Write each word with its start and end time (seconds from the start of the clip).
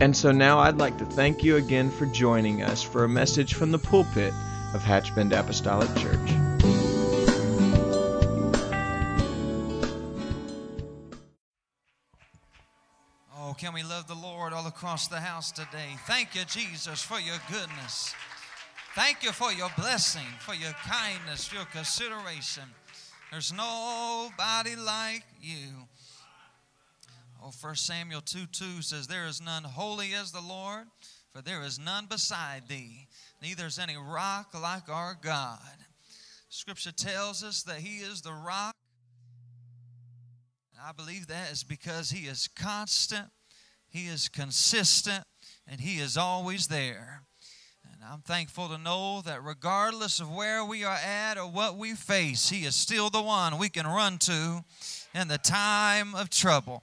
And 0.00 0.16
so 0.16 0.32
now 0.32 0.58
I'd 0.58 0.78
like 0.78 0.96
to 0.96 1.04
thank 1.04 1.44
you 1.44 1.56
again 1.56 1.90
for 1.90 2.06
joining 2.06 2.62
us 2.62 2.82
for 2.82 3.04
a 3.04 3.08
message 3.08 3.52
from 3.52 3.70
the 3.70 3.78
pulpit 3.78 4.32
of 4.72 4.82
Hatchbend 4.82 5.38
Apostolic 5.38 5.94
Church. 5.94 6.30
Oh, 13.36 13.54
can 13.58 13.74
we 13.74 13.82
love 13.82 14.08
the 14.08 14.14
Lord 14.14 14.54
all 14.54 14.66
across 14.66 15.06
the 15.06 15.20
house 15.20 15.52
today? 15.52 15.98
Thank 16.06 16.34
you, 16.34 16.46
Jesus, 16.46 17.02
for 17.02 17.20
your 17.20 17.36
goodness. 17.50 18.14
Thank 18.94 19.22
you 19.22 19.32
for 19.32 19.52
your 19.52 19.68
blessing, 19.76 20.26
for 20.38 20.54
your 20.54 20.72
kindness, 20.72 21.52
your 21.52 21.66
consideration. 21.66 22.64
There's 23.30 23.52
nobody 23.52 24.76
like 24.76 25.24
you. 25.42 25.68
Oh, 27.42 27.52
1 27.58 27.74
Samuel 27.74 28.20
2 28.20 28.46
2 28.52 28.82
says, 28.82 29.06
There 29.06 29.26
is 29.26 29.40
none 29.40 29.64
holy 29.64 30.12
as 30.12 30.30
the 30.30 30.42
Lord, 30.42 30.84
for 31.32 31.40
there 31.40 31.62
is 31.62 31.78
none 31.78 32.06
beside 32.06 32.68
thee, 32.68 33.06
neither 33.40 33.66
is 33.66 33.78
any 33.78 33.96
rock 33.96 34.48
like 34.60 34.88
our 34.90 35.16
God. 35.22 35.58
Scripture 36.50 36.92
tells 36.92 37.42
us 37.42 37.62
that 37.62 37.78
He 37.78 37.98
is 37.98 38.20
the 38.20 38.32
rock. 38.32 38.74
I 40.82 40.92
believe 40.92 41.28
that 41.28 41.50
is 41.50 41.62
because 41.62 42.10
He 42.10 42.26
is 42.26 42.48
constant, 42.48 43.28
He 43.88 44.06
is 44.06 44.28
consistent, 44.28 45.24
and 45.66 45.80
He 45.80 45.98
is 45.98 46.18
always 46.18 46.66
there. 46.66 47.22
And 47.90 48.02
I'm 48.04 48.20
thankful 48.20 48.68
to 48.68 48.78
know 48.78 49.22
that 49.24 49.42
regardless 49.42 50.20
of 50.20 50.30
where 50.30 50.62
we 50.64 50.84
are 50.84 50.96
at 50.96 51.38
or 51.38 51.46
what 51.46 51.78
we 51.78 51.94
face, 51.94 52.50
He 52.50 52.66
is 52.66 52.74
still 52.74 53.08
the 53.08 53.22
one 53.22 53.56
we 53.56 53.70
can 53.70 53.86
run 53.86 54.18
to 54.18 54.62
in 55.14 55.28
the 55.28 55.38
time 55.38 56.14
of 56.14 56.28
trouble. 56.28 56.82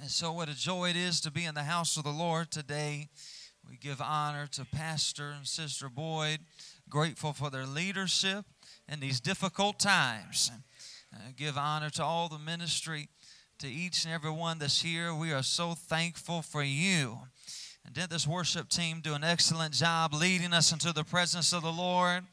And 0.00 0.10
so, 0.10 0.32
what 0.32 0.48
a 0.48 0.54
joy 0.54 0.90
it 0.90 0.96
is 0.96 1.20
to 1.22 1.30
be 1.30 1.44
in 1.44 1.54
the 1.54 1.62
house 1.62 1.96
of 1.96 2.04
the 2.04 2.10
Lord 2.10 2.50
today. 2.50 3.08
We 3.68 3.76
give 3.78 4.00
honor 4.00 4.46
to 4.52 4.64
Pastor 4.64 5.30
and 5.30 5.46
Sister 5.46 5.88
Boyd, 5.88 6.40
grateful 6.88 7.32
for 7.32 7.50
their 7.50 7.66
leadership 7.66 8.44
in 8.88 9.00
these 9.00 9.20
difficult 9.20 9.78
times. 9.80 10.50
Uh, 11.12 11.18
give 11.36 11.56
honor 11.56 11.88
to 11.90 12.04
all 12.04 12.28
the 12.28 12.38
ministry, 12.38 13.08
to 13.58 13.68
each 13.68 14.04
and 14.04 14.12
every 14.12 14.30
one 14.30 14.58
that's 14.58 14.82
here. 14.82 15.14
We 15.14 15.32
are 15.32 15.42
so 15.42 15.72
thankful 15.72 16.42
for 16.42 16.62
you. 16.62 17.18
And 17.84 17.94
did 17.94 18.10
this 18.10 18.26
worship 18.26 18.68
team 18.68 19.00
do 19.00 19.14
an 19.14 19.24
excellent 19.24 19.72
job 19.72 20.12
leading 20.12 20.52
us 20.52 20.72
into 20.72 20.92
the 20.92 21.04
presence 21.04 21.52
of 21.54 21.62
the 21.62 21.72
Lord? 21.72 22.24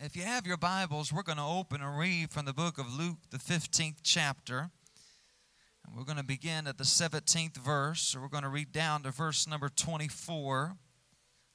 If 0.00 0.16
you 0.16 0.24
have 0.24 0.46
your 0.46 0.56
Bibles, 0.56 1.12
we're 1.12 1.22
going 1.22 1.38
to 1.38 1.44
open 1.44 1.80
and 1.80 1.96
read 1.96 2.30
from 2.30 2.46
the 2.46 2.52
book 2.52 2.78
of 2.78 2.92
Luke, 2.92 3.18
the 3.30 3.38
15th 3.38 3.98
chapter. 4.02 4.70
And 5.84 5.96
we're 5.96 6.04
going 6.04 6.18
to 6.18 6.24
begin 6.24 6.66
at 6.66 6.78
the 6.78 6.84
17th 6.84 7.56
verse. 7.56 8.00
So 8.02 8.20
we're 8.20 8.28
going 8.28 8.44
to 8.44 8.48
read 8.48 8.72
down 8.72 9.02
to 9.02 9.10
verse 9.10 9.46
number 9.46 9.68
24. 9.68 10.76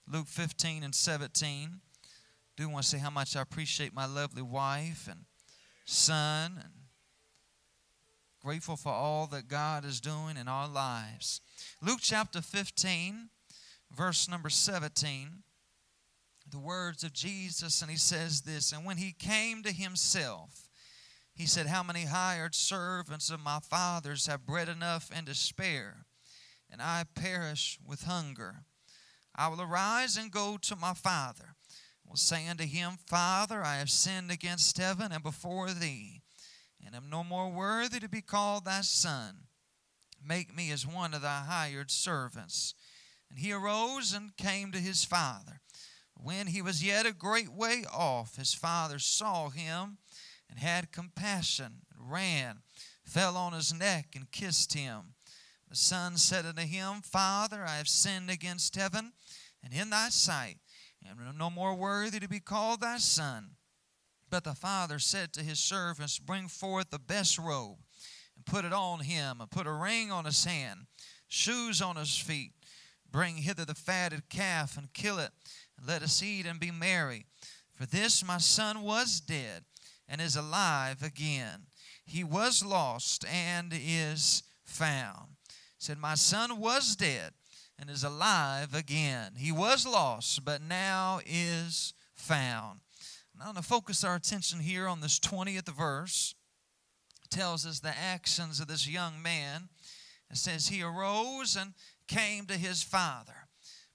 Luke 0.09 0.27
15 0.27 0.83
and 0.83 0.95
17. 0.95 1.69
I 1.73 1.79
do 2.55 2.69
want 2.69 2.83
to 2.83 2.89
say 2.89 2.97
how 2.97 3.09
much 3.09 3.35
I 3.35 3.41
appreciate 3.41 3.93
my 3.93 4.05
lovely 4.05 4.41
wife 4.41 5.07
and 5.09 5.21
son 5.85 6.53
and 6.63 6.73
grateful 8.41 8.77
for 8.77 8.91
all 8.91 9.27
that 9.27 9.47
God 9.47 9.83
is 9.83 9.99
doing 9.99 10.37
in 10.37 10.47
our 10.47 10.67
lives. 10.67 11.41
Luke 11.81 11.99
chapter 12.01 12.41
15, 12.41 13.29
verse 13.91 14.29
number 14.29 14.49
17. 14.49 15.43
The 16.49 16.59
words 16.59 17.03
of 17.03 17.11
Jesus, 17.11 17.81
and 17.81 17.91
he 17.91 17.97
says 17.97 18.41
this, 18.41 18.71
and 18.71 18.85
when 18.85 18.97
he 18.97 19.11
came 19.11 19.63
to 19.63 19.71
himself, 19.71 20.66
he 21.37 21.45
said, 21.45 21.67
How 21.67 21.83
many 21.83 22.05
hired 22.05 22.55
servants 22.55 23.29
of 23.29 23.39
my 23.39 23.59
father's 23.59 24.25
have 24.25 24.47
bread 24.47 24.67
enough 24.67 25.11
and 25.13 25.27
to 25.27 25.35
spare, 25.35 26.07
and 26.69 26.81
I 26.81 27.03
perish 27.13 27.77
with 27.85 28.03
hunger? 28.03 28.63
I 29.35 29.47
will 29.49 29.61
arise 29.61 30.17
and 30.17 30.31
go 30.31 30.57
to 30.63 30.75
my 30.75 30.95
father. 30.95 31.55
I 32.05 32.09
will 32.09 32.17
say 32.17 32.47
unto 32.47 32.65
him, 32.65 32.97
Father, 33.05 33.63
I 33.63 33.75
have 33.75 33.91
sinned 33.91 34.31
against 34.31 34.79
heaven 34.79 35.11
and 35.11 35.21
before 35.21 35.71
thee, 35.71 36.23
and 36.83 36.95
am 36.95 37.07
no 37.07 37.23
more 37.23 37.51
worthy 37.51 37.99
to 37.99 38.09
be 38.09 38.21
called 38.21 38.65
thy 38.65 38.81
son. 38.81 39.41
Make 40.25 40.55
me 40.55 40.71
as 40.71 40.87
one 40.87 41.13
of 41.13 41.21
thy 41.21 41.41
hired 41.41 41.91
servants. 41.91 42.73
And 43.29 43.37
he 43.37 43.51
arose 43.51 44.11
and 44.11 44.35
came 44.37 44.71
to 44.71 44.79
his 44.79 45.03
father. 45.03 45.61
When 46.15 46.47
he 46.47 46.63
was 46.63 46.83
yet 46.83 47.05
a 47.05 47.13
great 47.13 47.53
way 47.53 47.83
off, 47.93 48.37
his 48.37 48.55
father 48.55 48.97
saw 48.97 49.49
him 49.49 49.99
and 50.49 50.59
had 50.59 50.91
compassion, 50.91 51.81
and 51.93 52.11
ran, 52.11 52.59
fell 53.03 53.35
on 53.37 53.53
his 53.53 53.73
neck, 53.73 54.15
and 54.15 54.31
kissed 54.31 54.73
him. 54.73 55.13
The 55.69 55.75
son 55.75 56.17
said 56.17 56.45
unto 56.45 56.61
him, 56.61 57.01
Father, 57.01 57.65
I 57.65 57.77
have 57.77 57.89
sinned 57.89 58.29
against 58.29 58.75
heaven 58.75 59.11
and 59.63 59.73
in 59.73 59.89
thy 59.89 60.09
sight, 60.09 60.57
and 61.01 61.19
am 61.19 61.37
no 61.37 61.49
more 61.49 61.75
worthy 61.75 62.19
to 62.19 62.29
be 62.29 62.39
called 62.39 62.81
thy 62.81 62.97
son. 62.97 63.51
But 64.29 64.43
the 64.43 64.53
father 64.53 64.99
said 64.99 65.33
to 65.33 65.43
his 65.43 65.59
servants, 65.59 66.19
Bring 66.19 66.47
forth 66.47 66.89
the 66.89 66.99
best 66.99 67.37
robe, 67.37 67.77
and 68.35 68.45
put 68.45 68.65
it 68.65 68.73
on 68.73 69.01
him, 69.01 69.41
and 69.41 69.51
put 69.51 69.67
a 69.67 69.71
ring 69.71 70.11
on 70.11 70.25
his 70.25 70.45
hand, 70.45 70.87
shoes 71.27 71.81
on 71.81 71.95
his 71.95 72.17
feet. 72.17 72.51
Bring 73.09 73.37
hither 73.37 73.65
the 73.65 73.75
fatted 73.75 74.29
calf, 74.29 74.77
and 74.77 74.91
kill 74.93 75.19
it, 75.19 75.31
and 75.77 75.87
let 75.87 76.01
us 76.01 76.21
eat 76.21 76.45
and 76.45 76.59
be 76.59 76.71
merry. 76.71 77.25
For 77.75 77.85
this 77.85 78.25
my 78.25 78.37
son 78.37 78.81
was 78.81 79.19
dead 79.19 79.63
and 80.07 80.21
is 80.21 80.35
alive 80.35 81.03
again. 81.03 81.67
He 82.05 82.23
was 82.23 82.63
lost 82.63 83.25
and 83.25 83.73
is 83.73 84.43
found. 84.63 85.35
He 85.49 85.53
said, 85.79 85.97
My 85.97 86.15
son 86.15 86.59
was 86.59 86.95
dead 86.95 87.33
and 87.79 87.89
is 87.89 88.03
alive 88.03 88.73
again. 88.73 89.33
He 89.37 89.51
was 89.51 89.85
lost, 89.85 90.43
but 90.45 90.61
now 90.61 91.19
is 91.25 91.93
found. 92.15 92.79
Now, 93.37 93.43
I 93.43 93.47
want 93.47 93.57
to 93.57 93.63
focus 93.63 94.03
our 94.03 94.15
attention 94.15 94.59
here 94.59 94.87
on 94.87 95.01
this 95.01 95.19
20th 95.19 95.69
verse. 95.75 96.33
It 97.23 97.29
tells 97.29 97.65
us 97.65 97.79
the 97.79 97.95
actions 97.97 98.59
of 98.59 98.67
this 98.67 98.87
young 98.87 99.21
man. 99.21 99.69
It 100.31 100.37
says, 100.37 100.69
He 100.69 100.81
arose 100.81 101.55
and 101.55 101.73
came 102.07 102.45
to 102.45 102.57
his 102.57 102.81
father. 102.81 103.46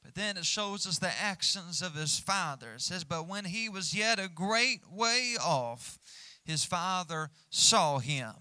But 0.03 0.15
then 0.15 0.37
it 0.37 0.45
shows 0.45 0.87
us 0.87 0.99
the 0.99 1.13
actions 1.21 1.81
of 1.83 1.95
his 1.95 2.19
father. 2.19 2.75
It 2.75 2.81
says, 2.81 3.05
But 3.05 3.29
when 3.29 3.45
he 3.45 3.69
was 3.69 3.95
yet 3.95 4.19
a 4.19 4.29
great 4.29 4.81
way 4.91 5.37
off, 5.43 5.99
his 6.45 6.65
father 6.65 7.31
saw 7.51 7.99
him. 7.99 8.35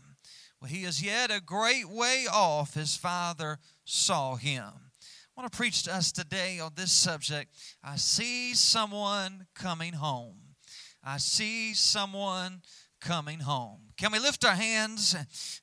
Well, 0.59 0.69
he 0.69 0.83
is 0.83 1.01
yet 1.03 1.31
a 1.31 1.41
great 1.41 1.89
way 1.89 2.25
off. 2.31 2.73
His 2.73 2.95
father 2.95 3.59
saw 3.85 4.35
him. 4.35 4.63
I 4.63 5.41
want 5.41 5.51
to 5.51 5.57
preach 5.57 5.83
to 5.83 5.95
us 5.95 6.11
today 6.11 6.59
on 6.59 6.73
this 6.75 6.91
subject. 6.91 7.55
I 7.83 7.95
see 7.95 8.53
someone 8.53 9.47
coming 9.55 9.94
home. 9.94 10.35
I 11.03 11.17
see 11.17 11.73
someone 11.73 12.61
coming 13.01 13.39
home. 13.39 13.79
Can 13.97 14.12
we 14.12 14.19
lift 14.19 14.45
our 14.45 14.56
hands 14.56 15.15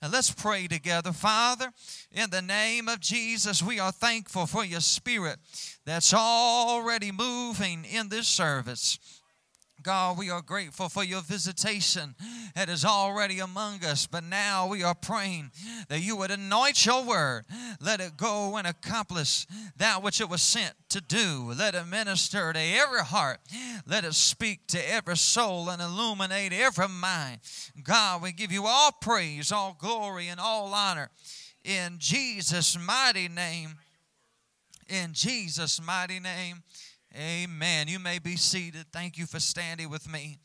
and 0.02 0.12
let's 0.12 0.31
pray 0.31 0.69
together? 0.69 1.12
Father, 1.12 1.73
in 2.12 2.31
the 2.31 2.43
name 2.43 2.88
of 2.88 3.00
Jesus, 3.00 3.62
we 3.62 3.81
are 3.81 3.90
thankful 3.90 4.46
for 4.46 4.64
your 4.64 4.81
spirit 4.81 5.38
that's 5.85 6.14
already 6.14 7.11
moving 7.11 7.85
in 7.85 8.11
this 8.11 8.29
service. 8.29 8.99
God, 9.82 10.19
we 10.19 10.30
are 10.30 10.42
grateful 10.42 10.88
for 10.88 11.04
your 11.04 11.22
visitation 11.22 12.14
that 12.54 12.69
is 12.69 12.84
already 12.84 13.38
among 13.38 13.84
us, 13.84 14.06
but 14.06 14.25
now 14.25 14.66
we 14.66 14.82
are 14.82 14.94
praying 14.94 15.50
that 15.88 16.00
you 16.00 16.16
would 16.16 16.30
anoint 16.30 16.84
your 16.84 17.04
word. 17.04 17.44
Let 17.80 18.00
it 18.00 18.16
go 18.16 18.56
and 18.56 18.66
accomplish 18.66 19.46
that 19.76 20.02
which 20.02 20.20
it 20.20 20.28
was 20.28 20.42
sent 20.42 20.75
to 20.90 21.00
do. 21.00 21.52
Let 21.56 21.75
it 21.75 21.86
minister 21.86 22.52
to 22.52 22.58
every 22.58 23.00
heart. 23.00 23.38
Let 23.86 24.04
it 24.04 24.14
speak 24.14 24.66
to 24.69 24.92
every 24.92 25.16
soul 25.16 25.70
and 25.70 25.80
illuminate 25.80 26.52
every 26.52 26.88
mind. 26.88 27.40
God, 27.82 28.22
we 28.22 28.32
give 28.32 28.50
you 28.50 28.66
all 28.66 28.92
praise, 28.92 29.52
all 29.52 29.76
glory, 29.78 30.28
and 30.28 30.40
all 30.40 30.75
honor 30.75 31.10
in 31.64 31.96
Jesus' 31.98 32.78
mighty 32.78 33.28
name. 33.28 33.76
In 34.88 35.12
Jesus' 35.12 35.80
mighty 35.82 36.19
name. 36.19 36.62
Amen. 37.16 37.88
You 37.88 37.99
may 37.99 38.19
be 38.19 38.37
seated. 38.37 38.87
Thank 38.93 39.19
you 39.19 39.26
for 39.26 39.40
standing 39.40 39.90
with 39.90 40.10
me. 40.10 40.38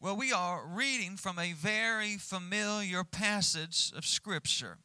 Well, 0.00 0.16
we 0.16 0.32
are 0.32 0.66
reading 0.66 1.16
from 1.16 1.38
a 1.38 1.52
very 1.52 2.16
familiar 2.16 3.04
passage 3.04 3.92
of 3.96 4.04
Scripture. 4.04 4.78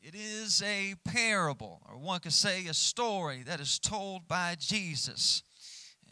It 0.00 0.14
is 0.14 0.62
a 0.62 0.94
parable, 1.04 1.82
or 1.88 1.98
one 1.98 2.20
could 2.20 2.32
say 2.32 2.66
a 2.66 2.74
story 2.74 3.42
that 3.44 3.60
is 3.60 3.78
told 3.78 4.26
by 4.26 4.56
Jesus. 4.58 5.42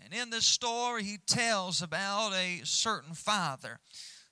And 0.05 0.13
in 0.13 0.31
this 0.31 0.47
story, 0.47 1.03
he 1.03 1.19
tells 1.27 1.83
about 1.83 2.33
a 2.35 2.61
certain 2.65 3.15
father 3.15 3.81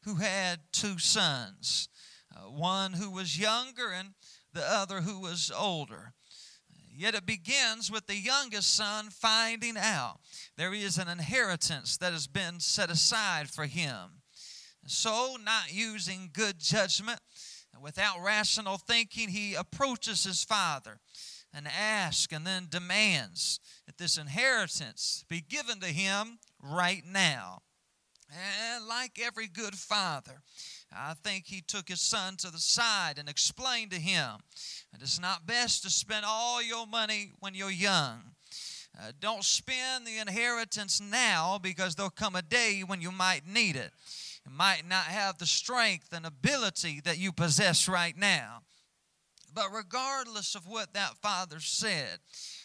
who 0.04 0.16
had 0.16 0.60
two 0.72 0.98
sons 0.98 1.88
uh, 2.34 2.50
one 2.50 2.94
who 2.94 3.10
was 3.10 3.38
younger 3.38 3.92
and 3.92 4.10
the 4.52 4.68
other 4.68 5.02
who 5.02 5.20
was 5.20 5.52
older. 5.56 6.13
Yet 6.96 7.17
it 7.17 7.26
begins 7.26 7.91
with 7.91 8.06
the 8.06 8.17
youngest 8.17 8.73
son 8.73 9.11
finding 9.11 9.76
out 9.76 10.20
there 10.56 10.73
is 10.73 10.96
an 10.96 11.08
inheritance 11.08 11.96
that 11.96 12.12
has 12.12 12.29
been 12.29 12.61
set 12.61 12.88
aside 12.88 13.50
for 13.50 13.67
him. 13.67 14.23
So, 14.87 15.37
not 15.43 15.73
using 15.73 16.31
good 16.32 16.61
judgment, 16.61 17.19
without 17.81 18.23
rational 18.23 18.76
thinking, 18.76 19.31
he 19.31 19.55
approaches 19.55 20.23
his 20.23 20.44
father 20.44 21.00
and 21.52 21.67
asks 21.67 22.32
and 22.32 22.46
then 22.46 22.69
demands 22.70 23.58
that 23.87 23.99
this 23.99 24.17
inheritance 24.17 25.25
be 25.29 25.41
given 25.41 25.81
to 25.81 25.88
him 25.88 26.38
right 26.62 27.02
now. 27.05 27.62
Like 29.04 29.20
every 29.22 29.48
good 29.48 29.74
father, 29.74 30.40
I 30.90 31.12
think 31.12 31.44
he 31.46 31.60
took 31.60 31.90
his 31.90 32.00
son 32.00 32.36
to 32.36 32.50
the 32.50 32.56
side 32.56 33.18
and 33.18 33.28
explained 33.28 33.90
to 33.90 33.98
him 33.98 34.38
that 34.92 35.02
it's 35.02 35.20
not 35.20 35.46
best 35.46 35.82
to 35.82 35.90
spend 35.90 36.24
all 36.26 36.62
your 36.62 36.86
money 36.86 37.32
when 37.40 37.54
you're 37.54 37.70
young. 37.70 38.22
Uh, 38.98 39.12
don't 39.20 39.44
spend 39.44 40.06
the 40.06 40.16
inheritance 40.16 41.02
now 41.02 41.58
because 41.62 41.94
there'll 41.94 42.08
come 42.08 42.34
a 42.34 42.40
day 42.40 42.82
when 42.86 43.02
you 43.02 43.12
might 43.12 43.46
need 43.46 43.76
it. 43.76 43.90
You 44.46 44.56
might 44.56 44.88
not 44.88 45.04
have 45.04 45.36
the 45.36 45.44
strength 45.44 46.14
and 46.14 46.24
ability 46.24 47.02
that 47.04 47.18
you 47.18 47.30
possess 47.30 47.86
right 47.86 48.16
now. 48.16 48.62
But 49.52 49.68
regardless 49.70 50.54
of 50.54 50.66
what 50.66 50.94
that 50.94 51.18
father 51.20 51.60
said, 51.60 52.20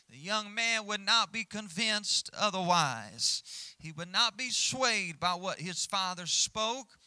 the 0.10 0.18
young 0.18 0.54
man 0.54 0.86
would 0.88 1.06
not 1.06 1.32
be 1.32 1.44
convinced 1.44 2.30
otherwise. 2.38 3.44
He 3.78 3.92
would 3.92 4.12
not 4.12 4.38
be 4.38 4.50
swayed 4.50 5.20
by 5.20 5.36
what 5.36 5.60
his 5.60 5.86
father 5.86 6.26
spoke. 6.26 6.98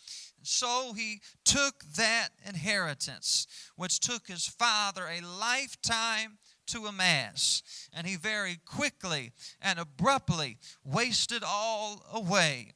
So 0.43 0.93
he 0.93 1.21
took 1.45 1.85
that 1.97 2.31
inheritance, 2.47 3.47
which 3.77 4.01
took 4.01 4.29
his 4.29 4.47
father 4.47 5.07
a 5.07 5.21
lifetime 5.21 6.39
to 6.69 6.87
amass, 6.87 7.89
and 7.93 8.07
he 8.07 8.17
very 8.17 8.59
quickly 8.65 9.33
and 9.61 9.79
abruptly 9.79 10.59
wasted 10.85 11.43
all 11.45 12.05
away. 12.13 12.73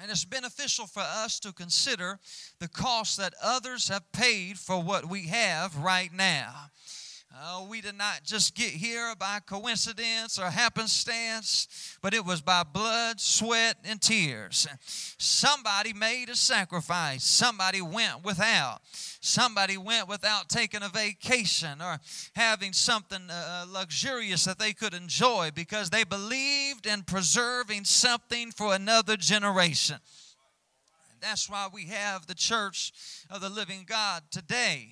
And 0.00 0.10
it's 0.10 0.24
beneficial 0.24 0.86
for 0.86 1.02
us 1.02 1.38
to 1.40 1.52
consider 1.52 2.18
the 2.58 2.68
cost 2.68 3.16
that 3.18 3.34
others 3.40 3.88
have 3.88 4.10
paid 4.12 4.58
for 4.58 4.82
what 4.82 5.08
we 5.08 5.28
have 5.28 5.76
right 5.76 6.12
now. 6.12 6.70
Uh, 7.36 7.64
we 7.68 7.80
did 7.80 7.96
not 7.96 8.20
just 8.22 8.54
get 8.54 8.68
here 8.68 9.12
by 9.18 9.40
coincidence 9.44 10.38
or 10.38 10.50
happenstance, 10.50 11.96
but 12.00 12.14
it 12.14 12.24
was 12.24 12.40
by 12.40 12.62
blood, 12.62 13.20
sweat, 13.20 13.76
and 13.84 14.00
tears. 14.00 14.68
Somebody 15.18 15.92
made 15.92 16.28
a 16.28 16.36
sacrifice. 16.36 17.24
Somebody 17.24 17.82
went 17.82 18.24
without. 18.24 18.78
Somebody 19.20 19.76
went 19.76 20.08
without 20.08 20.48
taking 20.48 20.82
a 20.84 20.88
vacation 20.88 21.82
or 21.82 21.98
having 22.36 22.72
something 22.72 23.28
uh, 23.28 23.66
luxurious 23.68 24.44
that 24.44 24.60
they 24.60 24.72
could 24.72 24.94
enjoy 24.94 25.50
because 25.54 25.90
they 25.90 26.04
believed 26.04 26.86
in 26.86 27.02
preserving 27.02 27.84
something 27.84 28.52
for 28.52 28.74
another 28.74 29.16
generation. 29.16 29.96
That's 31.20 31.48
why 31.48 31.68
we 31.72 31.86
have 31.86 32.26
the 32.26 32.34
church 32.34 32.92
of 33.30 33.40
the 33.40 33.48
living 33.48 33.86
God 33.88 34.22
today. 34.30 34.90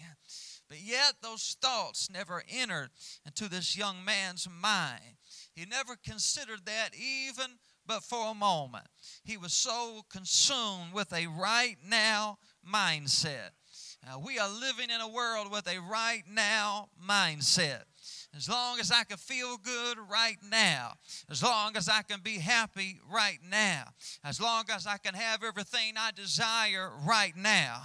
But 0.72 0.80
yet, 0.80 1.16
those 1.20 1.58
thoughts 1.60 2.08
never 2.10 2.42
entered 2.48 2.88
into 3.26 3.46
this 3.50 3.76
young 3.76 4.02
man's 4.06 4.48
mind. 4.48 5.19
He 5.54 5.66
never 5.66 5.96
considered 5.96 6.60
that 6.64 6.94
even 6.94 7.58
but 7.86 8.02
for 8.02 8.30
a 8.30 8.34
moment. 8.34 8.86
He 9.22 9.36
was 9.36 9.52
so 9.52 10.00
consumed 10.10 10.94
with 10.94 11.12
a 11.12 11.26
right 11.26 11.76
now 11.86 12.38
mindset. 12.66 13.50
Uh, 14.02 14.19
we 14.19 14.38
are 14.38 14.48
living 14.48 14.88
in 14.88 15.02
a 15.02 15.08
world 15.08 15.52
with 15.52 15.69
a 15.69 15.78
right 15.78 16.22
now 16.26 16.88
mindset. 17.06 17.82
As 18.34 18.48
long 18.48 18.80
as 18.80 18.90
I 18.90 19.04
can 19.04 19.19
feel 19.19 19.58
good 19.58 19.98
right 20.10 20.38
now, 20.50 20.94
as 21.30 21.42
long 21.42 21.76
as 21.76 21.86
I 21.86 22.00
can 22.00 22.20
be 22.20 22.38
happy 22.38 22.98
right 23.12 23.40
now, 23.46 23.84
as 24.24 24.40
long 24.40 24.64
as 24.70 24.86
I 24.86 24.96
can 24.96 25.12
have 25.12 25.44
everything 25.44 25.94
I 25.98 26.12
desire 26.12 26.90
right 27.06 27.36
now. 27.36 27.82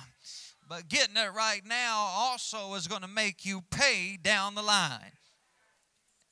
But 0.68 0.90
getting 0.90 1.16
it 1.16 1.34
right 1.34 1.62
now 1.66 1.98
also 1.98 2.74
is 2.74 2.88
going 2.88 3.02
to 3.02 3.08
make 3.08 3.46
you 3.46 3.62
pay 3.72 4.18
down 4.22 4.56
the 4.56 4.62
line. 4.62 5.14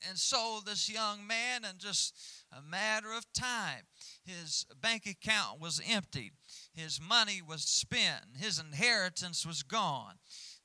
And 0.08 0.18
so, 0.18 0.60
this 0.64 0.90
young 0.90 1.26
man, 1.26 1.64
in 1.64 1.78
just 1.78 2.14
a 2.56 2.60
matter 2.60 3.12
of 3.12 3.24
time, 3.32 3.82
his 4.24 4.66
bank 4.80 5.06
account 5.06 5.60
was 5.60 5.80
emptied, 5.88 6.32
his 6.74 7.00
money 7.00 7.40
was 7.46 7.62
spent, 7.62 8.24
his 8.36 8.58
inheritance 8.58 9.46
was 9.46 9.62
gone. 9.62 10.14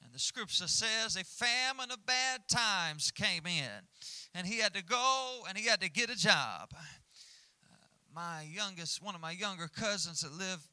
And 0.04 0.14
the 0.14 0.20
scripture 0.20 0.68
says 0.68 1.16
a 1.16 1.24
famine 1.24 1.92
of 1.92 2.06
bad 2.06 2.42
times 2.50 3.12
came 3.12 3.46
in, 3.46 3.88
and 4.36 4.46
he 4.46 4.60
had 4.60 4.74
to 4.74 4.84
go 4.84 5.44
and 5.48 5.58
he 5.58 5.66
had 5.66 5.82
to 5.82 5.90
get 5.90 6.10
a 6.10 6.18
job. 6.18 6.74
Uh, 6.74 7.78
my 8.14 8.42
youngest, 8.52 9.02
one 9.02 9.16
of 9.16 9.22
my 9.22 9.32
younger 9.32 9.68
cousins 9.68 10.22
that 10.22 10.34
lived 10.34 10.68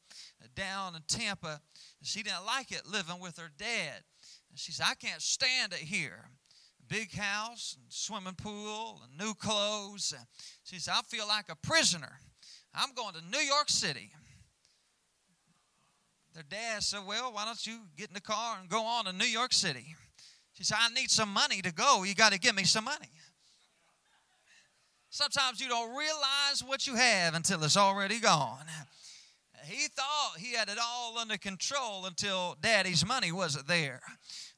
down 0.54 0.96
in 0.96 1.02
Tampa, 1.06 1.60
she 2.06 2.22
didn't 2.22 2.46
like 2.46 2.70
it 2.70 2.86
living 2.86 3.20
with 3.20 3.38
her 3.38 3.50
dad. 3.58 4.02
And 4.50 4.58
she 4.58 4.72
said, 4.72 4.86
I 4.88 4.94
can't 4.94 5.22
stand 5.22 5.72
it 5.72 5.80
here. 5.80 6.30
Big 6.88 7.12
house, 7.14 7.76
and 7.78 7.92
swimming 7.92 8.34
pool, 8.34 9.02
and 9.04 9.18
new 9.18 9.34
clothes. 9.34 10.14
She 10.64 10.78
said, 10.78 10.94
I 10.96 11.02
feel 11.02 11.28
like 11.28 11.46
a 11.50 11.56
prisoner. 11.56 12.18
I'm 12.74 12.94
going 12.94 13.14
to 13.14 13.20
New 13.30 13.44
York 13.44 13.68
City. 13.68 14.10
Their 16.34 16.44
dad 16.48 16.82
said, 16.82 17.00
Well, 17.06 17.32
why 17.32 17.44
don't 17.44 17.66
you 17.66 17.80
get 17.96 18.08
in 18.08 18.14
the 18.14 18.20
car 18.20 18.58
and 18.60 18.68
go 18.68 18.84
on 18.84 19.06
to 19.06 19.12
New 19.12 19.26
York 19.26 19.52
City? 19.52 19.94
She 20.54 20.64
said, 20.64 20.78
I 20.80 20.88
need 20.94 21.10
some 21.10 21.32
money 21.32 21.60
to 21.62 21.72
go. 21.72 22.04
You 22.04 22.14
got 22.14 22.32
to 22.32 22.38
give 22.38 22.54
me 22.54 22.64
some 22.64 22.84
money. 22.84 23.10
Sometimes 25.10 25.60
you 25.60 25.68
don't 25.68 25.96
realize 25.96 26.62
what 26.66 26.86
you 26.86 26.94
have 26.94 27.34
until 27.34 27.62
it's 27.64 27.76
already 27.76 28.20
gone. 28.20 28.66
He 29.68 29.88
thought 29.88 30.38
he 30.38 30.54
had 30.54 30.70
it 30.70 30.78
all 30.82 31.18
under 31.18 31.36
control 31.36 32.06
until 32.06 32.56
daddy's 32.60 33.04
money 33.04 33.30
wasn't 33.30 33.68
there. 33.68 34.00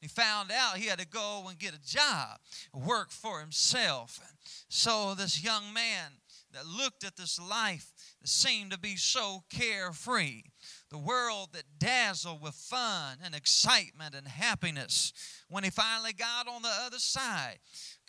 He 0.01 0.07
found 0.07 0.53
out 0.53 0.77
he 0.77 0.87
had 0.87 1.01
to 1.01 1.07
go 1.07 1.47
and 1.49 1.59
get 1.59 1.75
a 1.75 1.85
job, 1.85 2.39
work 2.73 3.11
for 3.11 3.41
himself. 3.41 4.21
So, 4.69 5.15
this 5.15 5.43
young 5.43 5.73
man 5.75 6.13
that 6.53 6.67
looked 6.67 7.05
at 7.05 7.17
this 7.17 7.41
life 7.41 7.93
that 8.21 8.29
seemed 8.29 8.71
to 8.71 8.79
be 8.79 8.97
so 8.97 9.43
carefree, 9.51 10.43
the 10.91 10.99
world 10.99 11.51
that 11.53 11.79
dazzled 11.79 12.43
with 12.43 12.55
fun 12.55 13.19
and 13.23 13.35
excitement 13.35 14.15
and 14.15 14.27
happiness, 14.27 15.13
when 15.49 15.65
he 15.65 15.71
finally 15.71 16.13
got 16.13 16.49
on 16.49 16.63
the 16.63 16.73
other 16.85 16.99
side, 16.99 17.59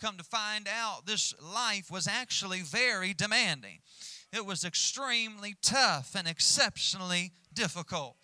come 0.00 0.16
to 0.16 0.24
find 0.24 0.68
out 0.68 1.06
this 1.06 1.34
life 1.40 1.90
was 1.90 2.06
actually 2.06 2.60
very 2.60 3.14
demanding. 3.14 3.78
It 4.32 4.46
was 4.46 4.64
extremely 4.64 5.56
tough 5.60 6.14
and 6.14 6.26
exceptionally 6.26 7.32
difficult. 7.52 8.16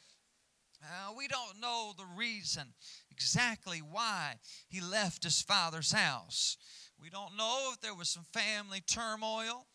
Uh, 0.82 1.12
we 1.16 1.28
don't 1.28 1.60
know 1.60 1.92
the 1.96 2.06
reason 2.16 2.72
exactly 3.10 3.80
why 3.80 4.36
he 4.68 4.80
left 4.80 5.24
his 5.24 5.42
father's 5.42 5.92
house. 5.92 6.56
We 7.00 7.10
don't 7.10 7.36
know 7.36 7.70
if 7.72 7.80
there 7.80 7.94
was 7.94 8.08
some 8.08 8.24
family 8.32 8.80
turmoil 8.80 9.66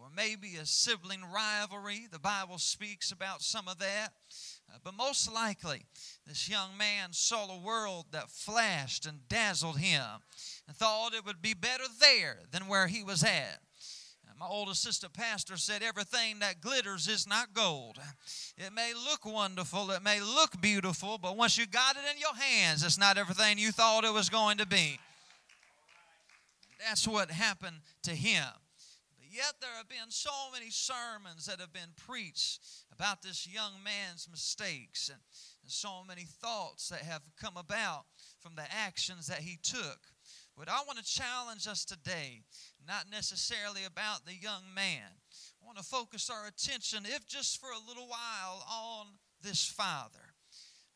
or 0.00 0.08
maybe 0.14 0.56
a 0.56 0.66
sibling 0.66 1.22
rivalry. 1.32 2.06
The 2.10 2.18
Bible 2.18 2.58
speaks 2.58 3.12
about 3.12 3.42
some 3.42 3.68
of 3.68 3.78
that. 3.78 4.08
Uh, 4.68 4.78
but 4.82 4.94
most 4.94 5.32
likely, 5.32 5.86
this 6.26 6.48
young 6.48 6.76
man 6.76 7.12
saw 7.12 7.50
a 7.50 7.60
world 7.60 8.06
that 8.10 8.30
flashed 8.30 9.06
and 9.06 9.28
dazzled 9.28 9.78
him 9.78 10.04
and 10.66 10.76
thought 10.76 11.14
it 11.14 11.24
would 11.24 11.40
be 11.40 11.54
better 11.54 11.84
there 12.00 12.40
than 12.50 12.68
where 12.68 12.86
he 12.86 13.02
was 13.02 13.22
at. 13.22 13.60
My 14.38 14.46
old 14.46 14.68
assistant 14.68 15.12
pastor 15.14 15.56
said, 15.56 15.82
Everything 15.82 16.38
that 16.40 16.60
glitters 16.60 17.08
is 17.08 17.26
not 17.26 17.54
gold. 17.54 17.98
It 18.56 18.72
may 18.72 18.92
look 18.94 19.24
wonderful, 19.24 19.90
it 19.90 20.02
may 20.02 20.20
look 20.20 20.60
beautiful, 20.60 21.18
but 21.18 21.36
once 21.36 21.58
you 21.58 21.66
got 21.66 21.96
it 21.96 22.02
in 22.14 22.20
your 22.20 22.34
hands, 22.34 22.84
it's 22.84 22.98
not 22.98 23.18
everything 23.18 23.58
you 23.58 23.72
thought 23.72 24.04
it 24.04 24.12
was 24.12 24.28
going 24.28 24.58
to 24.58 24.66
be. 24.66 25.00
That's 26.86 27.08
what 27.08 27.32
happened 27.32 27.78
to 28.04 28.12
him. 28.12 28.44
But 29.18 29.26
yet, 29.28 29.54
there 29.60 29.76
have 29.76 29.88
been 29.88 30.10
so 30.10 30.30
many 30.52 30.70
sermons 30.70 31.46
that 31.46 31.58
have 31.58 31.72
been 31.72 31.94
preached 32.06 32.60
about 32.92 33.22
this 33.22 33.48
young 33.52 33.72
man's 33.82 34.28
mistakes 34.30 35.08
and, 35.08 35.18
and 35.62 35.72
so 35.72 36.04
many 36.06 36.22
thoughts 36.22 36.90
that 36.90 37.00
have 37.00 37.22
come 37.40 37.56
about 37.56 38.04
from 38.38 38.54
the 38.54 38.66
actions 38.72 39.26
that 39.26 39.40
he 39.40 39.58
took. 39.60 39.98
But 40.58 40.68
I 40.68 40.82
want 40.86 40.98
to 40.98 41.04
challenge 41.04 41.68
us 41.68 41.84
today, 41.84 42.42
not 42.86 43.04
necessarily 43.08 43.84
about 43.84 44.26
the 44.26 44.34
young 44.34 44.62
man. 44.74 45.06
I 45.62 45.64
want 45.64 45.78
to 45.78 45.84
focus 45.84 46.28
our 46.28 46.48
attention, 46.48 47.04
if 47.06 47.28
just 47.28 47.60
for 47.60 47.68
a 47.70 47.88
little 47.88 48.08
while, 48.08 48.66
on 48.68 49.06
this 49.40 49.64
father. 49.64 50.34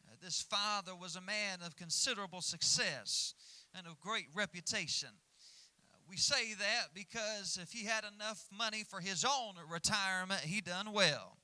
Uh, 0.05 0.17
this 0.21 0.43
father 0.43 0.97
was 0.97 1.15
a 1.15 1.21
man 1.21 1.61
of 1.65 1.77
considerable 1.77 2.41
success. 2.41 3.35
and 3.75 3.87
of 3.87 4.01
great 4.01 4.27
reputation. 4.35 5.09
Uh, 5.09 5.97
we 6.09 6.17
say 6.17 6.55
that 6.55 6.89
because 6.93 7.59
if 7.63 7.73
he 7.73 7.87
had 7.87 8.05
enough 8.05 8.47
money 8.51 8.85
for 8.85 9.01
his 9.01 9.25
own 9.25 9.55
retirement, 9.71 10.41
he 10.41 10.61
done 10.61 10.93
well. 10.93 11.39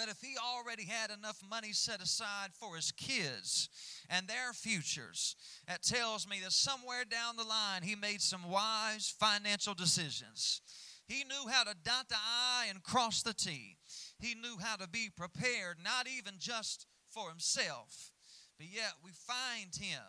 But 0.00 0.08
if 0.08 0.22
he 0.22 0.34
already 0.38 0.84
had 0.84 1.10
enough 1.10 1.42
money 1.46 1.74
set 1.74 2.00
aside 2.00 2.52
for 2.54 2.74
his 2.74 2.90
kids 2.90 3.68
and 4.08 4.26
their 4.26 4.54
futures, 4.54 5.36
that 5.68 5.82
tells 5.82 6.26
me 6.26 6.38
that 6.42 6.52
somewhere 6.52 7.04
down 7.04 7.36
the 7.36 7.44
line 7.44 7.82
he 7.82 7.94
made 7.96 8.22
some 8.22 8.48
wise 8.48 9.14
financial 9.20 9.74
decisions. 9.74 10.62
He 11.06 11.24
knew 11.24 11.50
how 11.50 11.64
to 11.64 11.74
dot 11.84 12.08
the 12.08 12.14
I 12.16 12.68
and 12.70 12.82
cross 12.82 13.22
the 13.22 13.34
T. 13.34 13.76
He 14.18 14.34
knew 14.34 14.56
how 14.58 14.76
to 14.76 14.88
be 14.88 15.10
prepared, 15.14 15.76
not 15.84 16.06
even 16.08 16.36
just 16.38 16.86
for 17.10 17.28
himself, 17.28 18.10
but 18.56 18.68
yet 18.72 18.94
we 19.04 19.10
find 19.10 19.76
him. 19.78 20.00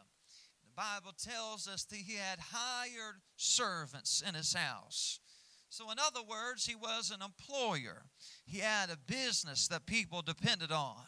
The 0.63 0.71
Bible 0.73 1.11
tells 1.21 1.67
us 1.67 1.83
that 1.83 1.97
he 1.97 2.15
had 2.15 2.39
hired 2.39 3.15
servants 3.35 4.23
in 4.25 4.35
his 4.35 4.53
house. 4.53 5.19
So, 5.71 5.89
in 5.89 5.97
other 5.99 6.19
words, 6.21 6.65
he 6.65 6.75
was 6.75 7.11
an 7.11 7.21
employer. 7.21 8.03
He 8.45 8.59
had 8.59 8.89
a 8.89 8.97
business 8.97 9.69
that 9.69 9.85
people 9.85 10.21
depended 10.21 10.69
on. 10.69 11.05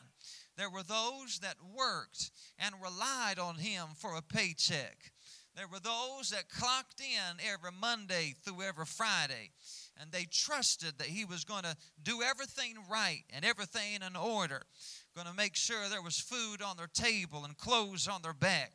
There 0.56 0.70
were 0.70 0.84
those 0.84 1.40
that 1.40 1.58
worked 1.76 2.32
and 2.58 2.74
relied 2.82 3.40
on 3.40 3.56
him 3.56 3.88
for 3.94 4.16
a 4.16 4.22
paycheck. 4.22 5.12
There 5.58 5.68
were 5.68 5.82
those 5.82 6.30
that 6.30 6.48
clocked 6.48 7.02
in 7.02 7.46
every 7.46 7.72
Monday 7.78 8.36
through 8.42 8.62
every 8.62 8.86
Friday, 8.86 9.52
and 10.00 10.14
they 10.14 10.24
trusted 10.32 10.98
that 10.98 11.08
he 11.08 11.26
was 11.26 11.44
going 11.44 11.64
to 11.64 11.76
do 12.02 12.22
everything 12.22 12.78
right 12.90 13.26
and 13.32 13.44
everything 13.44 13.96
in 13.96 14.16
order, 14.16 14.62
going 15.14 15.28
to 15.28 15.34
make 15.34 15.58
sure 15.58 15.90
there 15.90 16.02
was 16.02 16.18
food 16.18 16.62
on 16.62 16.78
their 16.78 16.88
table 16.88 17.44
and 17.44 17.58
clothes 17.58 18.08
on 18.08 18.22
their 18.22 18.34
back. 18.34 18.72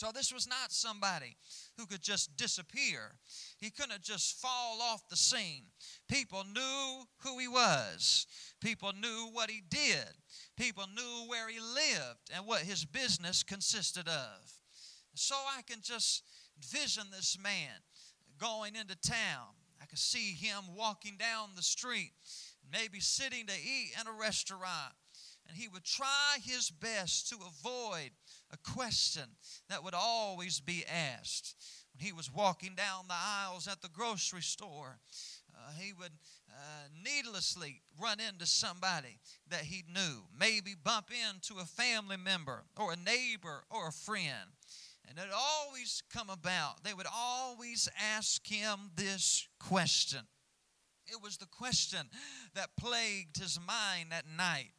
So, 0.00 0.10
this 0.14 0.32
was 0.32 0.48
not 0.48 0.72
somebody 0.72 1.36
who 1.76 1.84
could 1.84 2.00
just 2.00 2.34
disappear. 2.38 3.18
He 3.58 3.68
couldn't 3.68 4.00
just 4.00 4.40
fall 4.40 4.80
off 4.80 5.06
the 5.10 5.16
scene. 5.16 5.64
People 6.08 6.42
knew 6.54 7.02
who 7.18 7.38
he 7.38 7.46
was, 7.46 8.26
people 8.62 8.94
knew 8.98 9.28
what 9.34 9.50
he 9.50 9.60
did, 9.68 10.08
people 10.56 10.84
knew 10.96 11.28
where 11.28 11.50
he 11.50 11.60
lived 11.60 12.30
and 12.34 12.46
what 12.46 12.62
his 12.62 12.86
business 12.86 13.42
consisted 13.42 14.08
of. 14.08 14.50
So 15.12 15.34
I 15.34 15.60
can 15.60 15.82
just 15.82 16.22
vision 16.66 17.04
this 17.14 17.36
man 17.38 17.82
going 18.38 18.76
into 18.76 18.96
town. 18.96 19.52
I 19.82 19.84
can 19.84 19.98
see 19.98 20.32
him 20.32 20.62
walking 20.74 21.18
down 21.18 21.50
the 21.56 21.62
street, 21.62 22.12
maybe 22.72 23.00
sitting 23.00 23.44
to 23.48 23.52
eat 23.52 23.92
in 24.00 24.06
a 24.06 24.18
restaurant. 24.18 24.94
And 25.50 25.58
he 25.58 25.66
would 25.66 25.82
try 25.82 26.36
his 26.44 26.70
best 26.70 27.28
to 27.30 27.36
avoid 27.36 28.10
a 28.52 28.56
question 28.72 29.24
that 29.68 29.82
would 29.82 29.94
always 29.94 30.60
be 30.60 30.84
asked 30.86 31.56
when 31.92 32.06
he 32.06 32.12
was 32.12 32.32
walking 32.32 32.76
down 32.76 33.08
the 33.08 33.14
aisles 33.16 33.66
at 33.66 33.82
the 33.82 33.88
grocery 33.88 34.42
store. 34.42 35.00
Uh, 35.52 35.72
he 35.76 35.92
would 35.92 36.12
uh, 36.48 36.86
needlessly 37.04 37.82
run 38.00 38.18
into 38.20 38.46
somebody 38.46 39.18
that 39.48 39.62
he 39.62 39.82
knew, 39.92 40.22
maybe 40.38 40.76
bump 40.80 41.10
into 41.10 41.60
a 41.60 41.64
family 41.64 42.16
member 42.16 42.62
or 42.78 42.92
a 42.92 42.96
neighbor 42.96 43.64
or 43.70 43.88
a 43.88 43.92
friend. 43.92 44.54
And 45.08 45.18
it 45.18 45.34
always 45.34 46.04
come 46.12 46.30
about. 46.30 46.84
They 46.84 46.94
would 46.94 47.08
always 47.12 47.88
ask 48.16 48.46
him 48.46 48.92
this 48.94 49.48
question. 49.58 50.20
It 51.10 51.20
was 51.20 51.38
the 51.38 51.46
question 51.46 52.08
that 52.54 52.76
plagued 52.78 53.38
his 53.38 53.58
mind 53.58 54.12
at 54.12 54.26
night. 54.36 54.70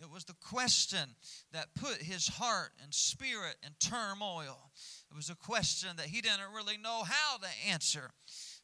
It 0.00 0.10
was 0.10 0.24
the 0.24 0.34
question 0.34 1.14
that 1.52 1.74
put 1.74 2.00
his 2.00 2.26
heart 2.26 2.70
and 2.82 2.92
spirit 2.94 3.56
in 3.62 3.72
turmoil. 3.78 4.70
It 5.10 5.16
was 5.16 5.28
a 5.28 5.34
question 5.34 5.90
that 5.96 6.06
he 6.06 6.22
didn't 6.22 6.54
really 6.54 6.78
know 6.78 7.02
how 7.04 7.36
to 7.36 7.48
answer. 7.68 8.10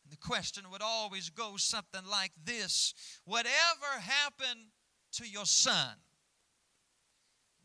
And 0.05 0.13
the 0.13 0.17
question 0.17 0.65
would 0.71 0.83
always 0.83 1.29
go 1.29 1.57
something 1.57 2.07
like 2.11 2.33
this 2.45 2.95
Whatever 3.25 4.01
happened 4.01 4.61
to 5.13 5.29
your 5.29 5.45
son? 5.45 5.97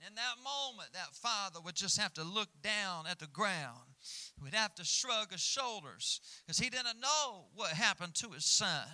In 0.08 0.16
that 0.16 0.36
moment, 0.44 0.94
that 0.94 1.14
father 1.14 1.60
would 1.64 1.76
just 1.76 2.00
have 2.00 2.14
to 2.16 2.24
look 2.24 2.50
down 2.64 3.06
at 3.06 3.20
the 3.20 3.28
ground. 3.28 3.92
He 4.36 4.44
would 4.44 4.56
have 4.56 4.74
to 4.76 4.84
shrug 4.84 5.32
his 5.32 5.42
shoulders 5.42 6.20
because 6.42 6.58
he 6.58 6.72
didn't 6.72 7.00
know 7.00 7.46
what 7.54 7.70
happened 7.70 8.16
to 8.16 8.32
his 8.32 8.46
son. 8.46 8.88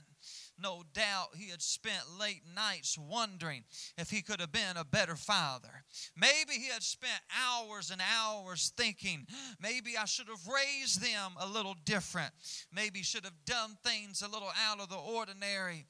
No 0.62 0.84
doubt 0.94 1.36
he 1.38 1.50
had 1.50 1.62
spent 1.62 2.04
late 2.20 2.42
nights 2.56 2.98
wondering 2.98 3.64
if 3.98 4.10
he 4.10 4.22
could 4.22 4.40
have 4.40 4.52
been 4.52 4.76
a 4.76 4.84
better 4.84 5.16
father. 5.16 5.84
Maybe 6.16 6.54
he 6.54 6.68
had 6.70 6.82
spent 6.82 7.22
hours 7.46 7.92
and 7.92 8.02
hours 8.02 8.72
thinking, 8.76 9.28
maybe 9.62 9.98
I 9.98 10.06
should 10.06 10.28
have 10.28 10.48
raised 10.48 11.02
them 11.02 11.34
a 11.40 11.48
little 11.48 11.76
different. 11.86 12.32
Maybe 12.74 13.04
should 13.04 13.26
have 13.26 13.46
done 13.46 13.78
things 13.84 14.22
a 14.22 14.28
little 14.28 14.52
out 14.68 14.80
of 14.80 14.90
the 14.90 14.96
ordinary. 14.96 15.86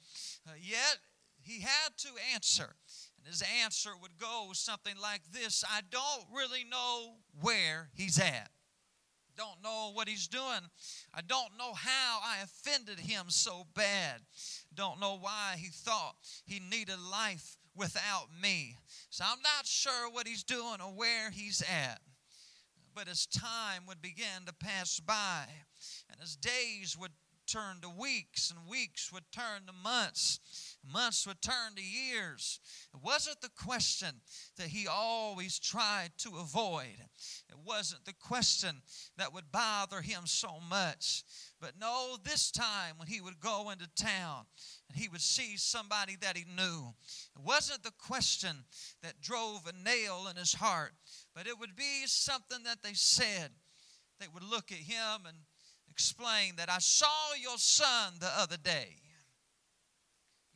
Uh, 0.45 0.51
yet 0.62 0.97
he 1.41 1.62
had 1.62 1.97
to 2.00 2.09
answer. 2.33 2.75
And 3.17 3.27
his 3.27 3.43
answer 3.63 3.91
would 4.01 4.17
go 4.19 4.50
something 4.53 4.95
like 5.01 5.21
this 5.31 5.63
I 5.69 5.81
don't 5.89 6.25
really 6.36 6.65
know 6.69 7.15
where 7.41 7.89
he's 7.95 8.19
at 8.19 8.51
don't 9.38 9.63
know 9.63 9.91
what 9.93 10.09
he's 10.09 10.27
doing. 10.27 10.65
I 11.13 11.21
don't 11.21 11.57
know 11.57 11.74
how 11.74 12.19
I 12.24 12.41
offended 12.43 13.00
him 13.00 13.25
so 13.27 13.67
bad. 13.75 14.21
Don't 14.77 15.00
know 15.00 15.17
why 15.19 15.55
he 15.57 15.69
thought 15.69 16.15
he 16.46 16.60
needed 16.60 17.00
life 17.12 17.57
without 17.75 18.27
me. 18.41 18.77
So 19.10 19.25
I'm 19.27 19.41
not 19.41 19.65
sure 19.65 20.10
what 20.12 20.27
he's 20.27 20.43
doing 20.43 20.77
or 20.79 20.93
where 20.93 21.31
he's 21.31 21.62
at. 21.62 22.00
But 22.93 23.07
as 23.07 23.25
time 23.25 23.84
would 23.88 24.01
begin 24.01 24.46
to 24.46 24.53
pass 24.53 25.00
by, 25.00 25.46
and 26.12 26.22
as 26.22 26.36
days 26.36 26.96
would 27.00 27.12
turn 27.48 27.81
to 27.81 27.89
weeks, 27.89 28.51
and 28.51 28.69
weeks 28.69 29.12
would 29.12 29.31
turn 29.31 29.65
to 29.65 29.74
months, 29.74 30.66
months 30.91 31.27
would 31.27 31.41
turn 31.41 31.75
to 31.75 31.84
years. 31.84 32.60
It 32.94 33.01
wasn't 33.03 33.41
the 33.41 33.50
question 33.50 34.10
that 34.58 34.67
he 34.67 34.88
always 34.88 35.60
tried 35.60 36.12
to 36.20 36.38
avoid. 36.38 36.98
It 37.50 37.58
wasn't 37.65 38.06
the 38.06 38.13
question 38.13 38.82
that 39.17 39.34
would 39.34 39.51
bother 39.51 40.01
him 40.01 40.25
so 40.25 40.60
much. 40.70 41.24
But 41.60 41.74
no, 41.79 42.17
this 42.24 42.51
time 42.51 42.96
when 42.98 43.08
he 43.08 43.22
would 43.22 43.39
go 43.39 43.70
into 43.70 43.88
town 43.96 44.46
and 44.89 44.98
he 44.98 45.10
would 45.10 45.22
see 45.22 45.58
somebody 45.58 46.15
that 46.22 46.38
he 46.38 46.46
knew, 46.56 46.94
it 47.36 47.41
wasn't 47.44 47.84
the 47.84 47.94
question 47.98 48.65
that 49.01 49.22
drove 49.22 49.67
a 49.67 49.84
nail 49.84 50.27
in 50.29 50.38
his 50.38 50.53
heart, 50.53 50.94
but 51.36 51.48
it 51.48 51.60
would 51.60 51.75
be 51.75 52.03
something 52.06 52.63
that 52.63 52.84
they 52.84 52.94
said. 52.94 53.50
They 54.20 54.27
would 54.34 54.44
look 54.44 54.72
at 54.72 54.77
him 54.77 55.25
and 55.27 55.38
explain 55.89 56.56
that 56.58 56.70
I 56.70 56.77
saw 56.79 57.34
your 57.39 57.58
son 57.58 58.13
the 58.20 58.29
other 58.39 58.58
day. 58.58 58.98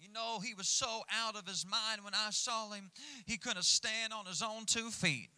You 0.01 0.09
know, 0.11 0.39
he 0.39 0.55
was 0.55 0.67
so 0.67 1.03
out 1.11 1.35
of 1.35 1.47
his 1.47 1.63
mind 1.63 2.03
when 2.03 2.13
I 2.15 2.31
saw 2.31 2.71
him, 2.71 2.89
he 3.25 3.37
couldn't 3.37 3.65
stand 3.65 4.11
on 4.11 4.25
his 4.25 4.41
own 4.41 4.65
two 4.65 4.89
feet. 4.89 5.29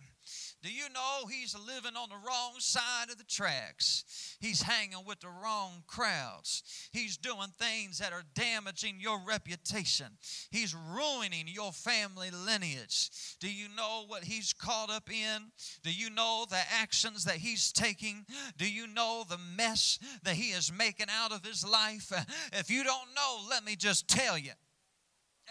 Do 0.64 0.72
you 0.72 0.86
know 0.94 1.28
he's 1.30 1.58
living 1.68 1.98
on 1.98 2.08
the 2.08 2.16
wrong 2.16 2.54
side 2.60 3.10
of 3.12 3.18
the 3.18 3.26
tracks? 3.26 4.38
He's 4.40 4.62
hanging 4.62 5.06
with 5.06 5.20
the 5.20 5.28
wrong 5.28 5.84
crowds. 5.88 6.64
He's 6.94 7.18
doing 7.18 7.50
things 7.60 8.00
that 8.00 8.14
are 8.14 8.24
damaging 8.34 8.96
your 9.02 9.20
reputation. 9.28 10.06
He's 10.52 10.74
ruining 10.74 11.50
your 11.50 11.74
family 11.74 12.32
lineage. 12.32 13.10
Do 13.42 13.52
you 13.52 13.68
know 13.76 14.06
what 14.08 14.24
he's 14.24 14.54
caught 14.54 14.90
up 14.90 15.12
in? 15.12 15.52
Do 15.84 15.94
you 15.94 16.10
know 16.10 16.46
the 16.50 16.62
actions 16.80 17.26
that 17.26 17.36
he's 17.36 17.74
taking? 17.74 18.26
Do 18.58 18.72
you 18.72 18.88
know 18.88 19.26
the 19.28 19.40
mess 19.58 20.00
that 20.24 20.36
he 20.36 20.52
is 20.52 20.72
making 20.72 21.08
out 21.12 21.34
of 21.34 21.44
his 21.46 21.68
life? 21.68 22.14
If 22.54 22.72
you 22.72 22.86
don't 22.86 23.14
know, 23.14 23.42
let 23.50 23.66
me 23.66 23.76
just 23.76 24.08
tell 24.08 24.38
you. 24.38 24.52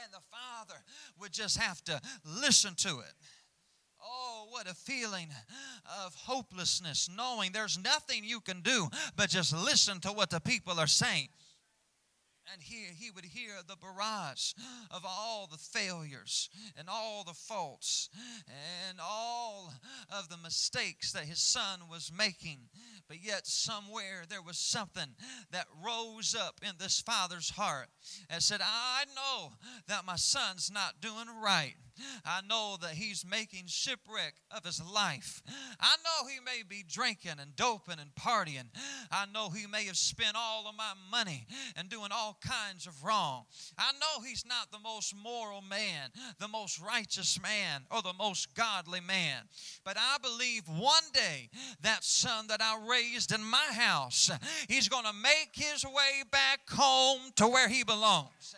And 0.02 0.10
the 0.10 0.24
Father 0.30 0.80
would 1.20 1.32
just 1.32 1.58
have 1.58 1.84
to 1.84 2.00
listen 2.24 2.74
to 2.76 3.00
it. 3.00 3.12
Oh, 4.04 4.46
what 4.50 4.68
a 4.68 4.74
feeling 4.74 5.28
of 6.04 6.14
hopelessness, 6.14 7.08
knowing 7.14 7.52
there's 7.52 7.78
nothing 7.78 8.24
you 8.24 8.40
can 8.40 8.60
do 8.60 8.88
but 9.16 9.30
just 9.30 9.56
listen 9.56 10.00
to 10.00 10.08
what 10.08 10.30
the 10.30 10.40
people 10.40 10.78
are 10.78 10.86
saying. 10.86 11.28
And 12.52 12.60
here 12.60 12.90
he 12.98 13.10
would 13.10 13.24
hear 13.24 13.52
the 13.66 13.76
barrage 13.76 14.52
of 14.90 15.04
all 15.06 15.48
the 15.50 15.58
failures 15.58 16.50
and 16.76 16.88
all 16.88 17.22
the 17.24 17.32
faults 17.32 18.10
and 18.88 18.98
all 19.00 19.72
of 20.10 20.28
the 20.28 20.36
mistakes 20.36 21.12
that 21.12 21.24
his 21.24 21.38
son 21.38 21.80
was 21.88 22.10
making. 22.14 22.58
But 23.08 23.22
yet, 23.22 23.46
somewhere 23.46 24.24
there 24.28 24.42
was 24.42 24.58
something 24.58 25.14
that 25.52 25.66
rose 25.84 26.34
up 26.34 26.60
in 26.62 26.72
this 26.78 27.00
father's 27.00 27.50
heart 27.50 27.88
and 28.28 28.42
said, 28.42 28.60
I 28.62 29.04
know 29.14 29.52
that 29.86 30.04
my 30.04 30.16
son's 30.16 30.70
not 30.70 31.00
doing 31.00 31.28
right. 31.42 31.74
I 32.24 32.40
know 32.48 32.76
that 32.80 32.92
he's 32.92 33.24
making 33.28 33.64
shipwreck 33.66 34.34
of 34.50 34.64
his 34.64 34.82
life. 34.82 35.42
I 35.80 35.96
know 36.04 36.28
he 36.28 36.40
may 36.40 36.62
be 36.68 36.84
drinking 36.86 37.40
and 37.40 37.54
doping 37.56 37.98
and 38.00 38.14
partying. 38.14 38.68
I 39.10 39.26
know 39.32 39.50
he 39.50 39.66
may 39.66 39.84
have 39.84 39.96
spent 39.96 40.36
all 40.36 40.68
of 40.68 40.76
my 40.76 40.92
money 41.10 41.46
and 41.76 41.88
doing 41.88 42.10
all 42.12 42.38
kinds 42.40 42.86
of 42.86 43.04
wrong. 43.04 43.44
I 43.78 43.92
know 43.92 44.22
he's 44.24 44.44
not 44.46 44.70
the 44.70 44.78
most 44.82 45.14
moral 45.14 45.62
man, 45.62 46.10
the 46.38 46.48
most 46.48 46.80
righteous 46.80 47.40
man, 47.40 47.82
or 47.90 48.02
the 48.02 48.12
most 48.12 48.54
godly 48.54 49.00
man. 49.00 49.42
But 49.84 49.96
I 49.98 50.16
believe 50.22 50.68
one 50.68 51.04
day 51.12 51.50
that 51.82 52.04
son 52.04 52.46
that 52.48 52.60
I 52.60 52.78
raised 52.88 53.32
in 53.32 53.42
my 53.42 53.68
house, 53.72 54.30
he's 54.68 54.88
going 54.88 55.04
to 55.04 55.12
make 55.12 55.50
his 55.54 55.84
way 55.84 56.22
back 56.30 56.60
home 56.70 57.20
to 57.36 57.46
where 57.46 57.68
he 57.68 57.84
belongs. 57.84 58.56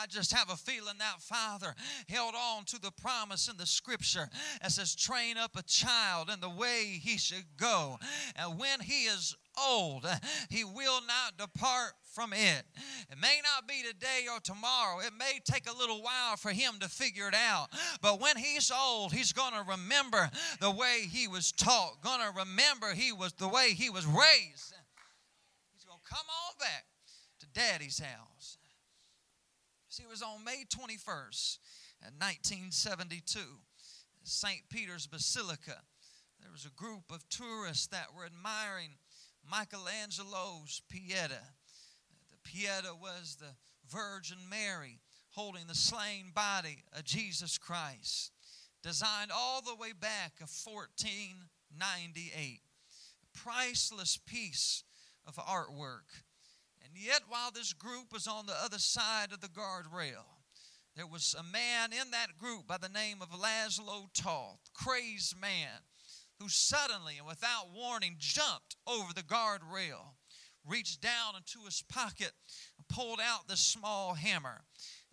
I 0.00 0.06
just 0.06 0.32
have 0.32 0.50
a 0.50 0.56
feeling 0.56 0.98
that 0.98 1.20
father 1.20 1.74
held 2.08 2.34
on 2.34 2.64
to 2.66 2.80
the 2.80 2.90
promise 2.90 3.48
in 3.48 3.56
the 3.56 3.66
scripture 3.66 4.28
that 4.62 4.72
says, 4.72 4.94
train 4.94 5.36
up 5.36 5.56
a 5.56 5.62
child 5.62 6.30
in 6.30 6.40
the 6.40 6.50
way 6.50 7.00
he 7.00 7.18
should 7.18 7.44
go. 7.56 7.98
And 8.36 8.58
when 8.58 8.80
he 8.80 9.04
is 9.04 9.36
old, 9.66 10.06
he 10.48 10.64
will 10.64 11.00
not 11.06 11.38
depart 11.38 11.92
from 12.14 12.32
it. 12.32 12.64
It 13.10 13.18
may 13.20 13.40
not 13.42 13.68
be 13.68 13.82
today 13.82 14.26
or 14.32 14.40
tomorrow. 14.40 15.00
It 15.00 15.12
may 15.18 15.40
take 15.44 15.68
a 15.68 15.76
little 15.76 16.02
while 16.02 16.36
for 16.36 16.50
him 16.50 16.74
to 16.80 16.88
figure 16.88 17.28
it 17.28 17.34
out. 17.34 17.68
But 18.00 18.20
when 18.20 18.36
he's 18.36 18.70
old, 18.70 19.12
he's 19.12 19.32
going 19.32 19.52
to 19.52 19.70
remember 19.70 20.30
the 20.60 20.70
way 20.70 21.06
he 21.10 21.28
was 21.28 21.52
taught, 21.52 22.02
going 22.02 22.20
to 22.20 22.38
remember 22.38 22.94
he 22.94 23.12
was 23.12 23.32
the 23.34 23.48
way 23.48 23.70
he 23.70 23.90
was 23.90 24.06
raised. 24.06 24.74
He's 25.74 25.84
going 25.84 26.00
to 26.02 26.10
come 26.10 26.26
on 26.26 26.58
back 26.58 26.84
to 27.40 27.46
daddy's 27.52 27.98
house. 27.98 28.58
See, 29.94 30.02
it 30.02 30.10
was 30.10 30.22
on 30.22 30.42
May 30.44 30.64
21st, 30.68 31.58
1972, 32.18 33.38
uh, 33.38 33.44
St. 34.24 34.62
Peter's 34.68 35.06
Basilica. 35.06 35.76
There 36.40 36.50
was 36.50 36.66
a 36.66 36.70
group 36.70 37.12
of 37.12 37.28
tourists 37.28 37.86
that 37.86 38.08
were 38.12 38.24
admiring 38.24 38.96
Michelangelo's 39.48 40.82
Pieta. 40.88 41.38
Uh, 41.38 42.24
the 42.28 42.38
Pieta 42.42 42.92
was 43.00 43.36
the 43.38 43.54
Virgin 43.88 44.38
Mary 44.50 44.98
holding 45.30 45.68
the 45.68 45.76
slain 45.76 46.32
body 46.34 46.82
of 46.92 47.04
Jesus 47.04 47.56
Christ, 47.56 48.32
designed 48.82 49.30
all 49.32 49.62
the 49.62 49.76
way 49.76 49.92
back 49.92 50.32
of 50.40 50.50
1498. 50.50 52.32
A 52.34 53.38
priceless 53.38 54.18
piece 54.26 54.82
of 55.24 55.36
artwork. 55.36 56.23
And 56.94 57.02
yet, 57.02 57.22
while 57.28 57.50
this 57.50 57.72
group 57.72 58.12
was 58.12 58.28
on 58.28 58.46
the 58.46 58.54
other 58.62 58.78
side 58.78 59.32
of 59.32 59.40
the 59.40 59.48
guardrail, 59.48 60.38
there 60.94 61.08
was 61.08 61.34
a 61.36 61.42
man 61.42 61.92
in 61.92 62.12
that 62.12 62.38
group 62.38 62.68
by 62.68 62.78
the 62.78 62.88
name 62.88 63.20
of 63.20 63.30
Laszlo 63.30 64.06
Toth, 64.14 64.70
crazed 64.72 65.36
man, 65.36 65.80
who 66.38 66.48
suddenly 66.48 67.18
and 67.18 67.26
without 67.26 67.72
warning 67.74 68.14
jumped 68.18 68.76
over 68.86 69.12
the 69.12 69.24
guardrail, 69.24 70.14
reached 70.64 71.00
down 71.00 71.34
into 71.36 71.64
his 71.64 71.82
pocket, 71.82 72.30
and 72.78 72.86
pulled 72.86 73.18
out 73.20 73.48
this 73.48 73.66
small 73.66 74.14
hammer. 74.14 74.62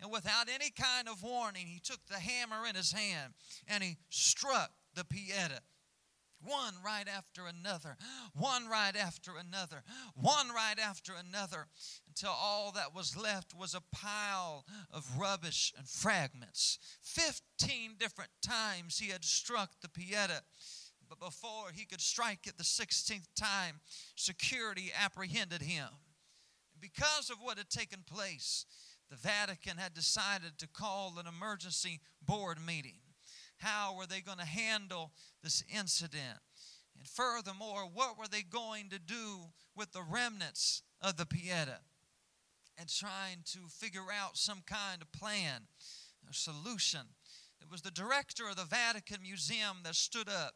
And 0.00 0.12
without 0.12 0.48
any 0.48 0.70
kind 0.70 1.08
of 1.08 1.24
warning, 1.24 1.66
he 1.66 1.80
took 1.80 2.06
the 2.06 2.20
hammer 2.20 2.64
in 2.64 2.76
his 2.76 2.92
hand 2.92 3.34
and 3.66 3.82
he 3.82 3.96
struck 4.08 4.70
the 4.94 5.04
Pieta 5.04 5.62
one 6.44 6.74
right 6.84 7.06
after 7.08 7.42
another, 7.46 7.96
one 8.34 8.68
right 8.68 8.96
after 8.96 9.32
another, 9.38 9.82
one 10.14 10.48
right 10.48 10.78
after 10.78 11.12
another, 11.14 11.66
until 12.08 12.30
all 12.30 12.72
that 12.72 12.94
was 12.94 13.16
left 13.16 13.54
was 13.54 13.74
a 13.74 13.96
pile 13.96 14.64
of 14.90 15.18
rubbish 15.18 15.72
and 15.76 15.88
fragments. 15.88 16.78
Fifteen 17.00 17.96
different 17.98 18.30
times 18.42 18.98
he 18.98 19.10
had 19.10 19.24
struck 19.24 19.80
the 19.80 19.88
Pieta. 19.88 20.42
But 21.08 21.20
before 21.20 21.72
he 21.74 21.84
could 21.84 22.00
strike 22.00 22.46
it 22.46 22.56
the 22.56 22.64
16th 22.64 23.28
time, 23.36 23.80
security 24.16 24.90
apprehended 24.98 25.60
him. 25.60 25.88
Because 26.80 27.28
of 27.28 27.36
what 27.42 27.58
had 27.58 27.68
taken 27.68 28.00
place, 28.06 28.64
the 29.10 29.16
Vatican 29.16 29.76
had 29.76 29.92
decided 29.92 30.58
to 30.58 30.66
call 30.66 31.18
an 31.18 31.26
emergency 31.26 32.00
board 32.24 32.56
meeting. 32.64 32.94
How 33.58 33.94
were 33.94 34.06
they 34.06 34.20
going 34.20 34.38
to 34.38 34.44
handle 34.44 35.12
this 35.42 35.64
incident? 35.74 36.38
And 36.96 37.06
furthermore, 37.06 37.88
what 37.92 38.18
were 38.18 38.28
they 38.28 38.42
going 38.42 38.90
to 38.90 38.98
do 38.98 39.50
with 39.76 39.92
the 39.92 40.02
remnants 40.02 40.82
of 41.00 41.16
the 41.16 41.26
Pieta? 41.26 41.80
And 42.78 42.88
trying 42.88 43.38
to 43.52 43.60
figure 43.68 44.06
out 44.12 44.36
some 44.36 44.62
kind 44.66 45.02
of 45.02 45.12
plan 45.12 45.62
or 46.26 46.32
solution. 46.32 47.00
It 47.60 47.70
was 47.70 47.82
the 47.82 47.90
director 47.90 48.48
of 48.48 48.56
the 48.56 48.64
Vatican 48.64 49.22
Museum 49.22 49.78
that 49.84 49.94
stood 49.94 50.28
up 50.28 50.54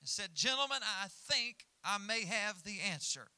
and 0.00 0.08
said, 0.08 0.34
Gentlemen, 0.34 0.78
I 0.82 1.08
think 1.08 1.66
I 1.84 1.98
may 1.98 2.24
have 2.24 2.62
the 2.62 2.78
answer 2.80 3.28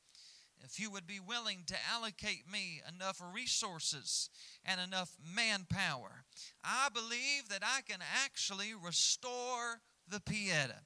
if 0.64 0.78
you 0.78 0.90
would 0.90 1.06
be 1.06 1.20
willing 1.20 1.64
to 1.66 1.74
allocate 1.92 2.50
me 2.50 2.82
enough 2.88 3.20
resources 3.34 4.30
and 4.64 4.80
enough 4.80 5.16
manpower, 5.34 6.24
I 6.62 6.88
believe 6.92 7.48
that 7.48 7.62
I 7.62 7.80
can 7.82 8.00
actually 8.24 8.72
restore 8.74 9.80
the 10.10 10.20
Pieta. 10.20 10.82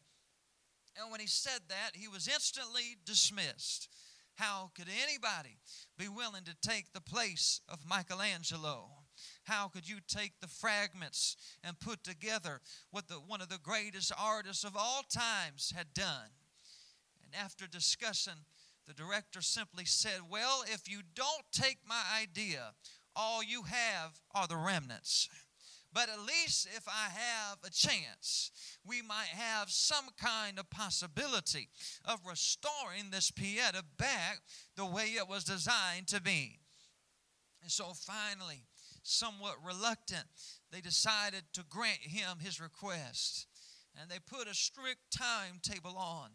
And 1.00 1.10
when 1.10 1.20
he 1.20 1.26
said 1.26 1.60
that, 1.68 1.90
he 1.94 2.08
was 2.08 2.28
instantly 2.28 2.96
dismissed. 3.04 3.88
How 4.37 4.70
could 4.74 4.88
anybody 5.02 5.58
be 5.96 6.08
willing 6.08 6.44
to 6.44 6.56
take 6.60 6.92
the 6.92 7.00
place 7.00 7.60
of 7.68 7.87
Michelangelo? 7.88 8.90
How 9.44 9.68
could 9.68 9.88
you 9.88 9.98
take 10.06 10.32
the 10.40 10.48
fragments 10.48 11.37
and 11.62 11.78
put 11.78 12.02
together 12.02 12.60
what 12.90 13.08
the, 13.08 13.14
one 13.14 13.40
of 13.40 13.48
the 13.48 13.58
greatest 13.62 14.12
artists 14.18 14.64
of 14.64 14.76
all 14.76 15.02
times 15.02 15.72
had 15.76 15.94
done? 15.94 16.30
And 17.22 17.32
after 17.42 17.66
discussing 17.66 18.44
the 18.87 18.94
director 18.94 19.40
simply 19.40 19.84
said, 19.84 20.20
Well, 20.30 20.64
if 20.66 20.90
you 20.90 21.00
don't 21.14 21.44
take 21.52 21.78
my 21.87 22.02
idea, 22.20 22.72
all 23.16 23.42
you 23.42 23.62
have 23.62 24.20
are 24.34 24.46
the 24.46 24.56
remnants. 24.56 25.28
But 25.94 26.09
at 26.09 26.20
least 26.20 26.66
if 26.76 26.88
I 26.88 27.09
have 27.09 27.59
a 27.64 27.70
chance, 27.70 28.50
we 28.85 29.00
might 29.00 29.28
have 29.28 29.70
some 29.70 30.07
kind 30.20 30.59
of 30.59 30.68
possibility 30.68 31.68
of 32.04 32.26
restoring 32.28 33.11
this 33.11 33.30
Pieta 33.30 33.85
back 33.96 34.40
the 34.76 34.85
way 34.85 35.04
it 35.04 35.28
was 35.28 35.44
designed 35.44 36.09
to 36.09 36.20
be. 36.20 36.59
And 37.62 37.70
so 37.70 37.92
finally, 37.94 38.64
somewhat 39.04 39.64
reluctant, 39.64 40.24
they 40.72 40.80
decided 40.80 41.44
to 41.52 41.64
grant 41.70 42.00
him 42.00 42.38
his 42.40 42.61
request. 42.61 43.46
And 43.98 44.11
they 44.11 44.18
put 44.18 44.48
a 44.48 44.54
strict 44.54 45.16
timetable 45.16 45.96
on 45.96 46.30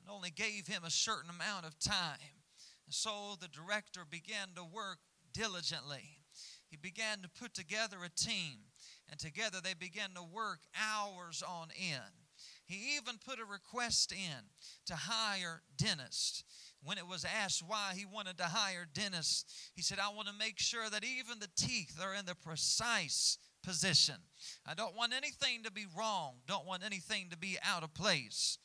and 0.00 0.08
only 0.08 0.30
gave 0.30 0.66
him 0.66 0.82
a 0.82 0.90
certain 0.90 1.28
amount 1.28 1.66
of 1.66 1.78
time. 1.78 2.40
And 2.86 2.94
so 2.94 3.36
the 3.38 3.48
director 3.48 4.00
began 4.08 4.48
to 4.56 4.64
work 4.64 4.98
diligently. 5.34 6.20
He 6.70 6.76
began 6.76 7.18
to 7.22 7.28
put 7.28 7.54
together 7.54 7.98
a 8.04 8.08
team, 8.08 8.58
and 9.10 9.18
together 9.18 9.58
they 9.62 9.74
began 9.74 10.10
to 10.14 10.22
work 10.22 10.60
hours 10.74 11.42
on 11.46 11.68
end. 11.78 12.12
He 12.66 12.96
even 12.96 13.18
put 13.24 13.38
a 13.38 13.44
request 13.44 14.12
in 14.12 14.44
to 14.86 14.96
hire 14.96 15.62
dentists. 15.76 16.44
When 16.82 16.98
it 16.98 17.06
was 17.06 17.24
asked 17.24 17.62
why 17.66 17.92
he 17.96 18.04
wanted 18.04 18.38
to 18.38 18.44
hire 18.44 18.86
dentists, 18.92 19.70
he 19.74 19.82
said, 19.82 19.98
I 19.98 20.08
want 20.14 20.28
to 20.28 20.34
make 20.34 20.58
sure 20.58 20.88
that 20.90 21.04
even 21.04 21.38
the 21.38 21.48
teeth 21.56 21.98
are 22.02 22.14
in 22.14 22.26
the 22.26 22.34
precise 22.34 23.38
position. 23.62 24.16
I 24.66 24.74
don't 24.74 24.96
want 24.96 25.14
anything 25.14 25.62
to 25.64 25.72
be 25.72 25.86
wrong, 25.96 26.34
don't 26.46 26.66
want 26.66 26.84
anything 26.84 27.30
to 27.30 27.38
be 27.38 27.56
out 27.62 27.82
of 27.82 27.94
place. 27.94 28.58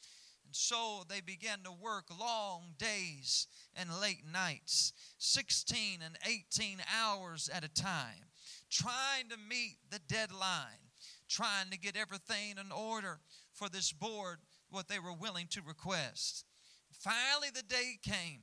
And 0.45 0.55
so 0.55 1.03
they 1.07 1.21
began 1.21 1.59
to 1.63 1.71
work 1.71 2.05
long 2.19 2.73
days 2.77 3.47
and 3.75 3.89
late 4.01 4.23
nights, 4.31 4.93
16 5.19 5.99
and 6.03 6.17
18 6.25 6.79
hours 6.99 7.49
at 7.53 7.63
a 7.63 7.69
time, 7.69 8.28
trying 8.69 9.29
to 9.29 9.37
meet 9.37 9.77
the 9.89 9.99
deadline, 10.07 10.91
trying 11.27 11.69
to 11.71 11.77
get 11.77 11.95
everything 11.95 12.57
in 12.59 12.71
order 12.71 13.19
for 13.53 13.69
this 13.69 13.91
board, 13.91 14.39
what 14.69 14.87
they 14.87 14.99
were 14.99 15.13
willing 15.13 15.47
to 15.51 15.61
request. 15.61 16.45
Finally, 16.91 17.49
the 17.53 17.63
day 17.63 17.97
came 18.01 18.41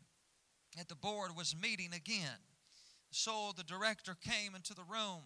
that 0.77 0.89
the 0.89 0.95
board 0.95 1.31
was 1.37 1.55
meeting 1.61 1.91
again. 1.95 2.39
So 3.11 3.53
the 3.57 3.65
director 3.65 4.17
came 4.21 4.55
into 4.55 4.75
the 4.75 4.83
room 4.83 5.23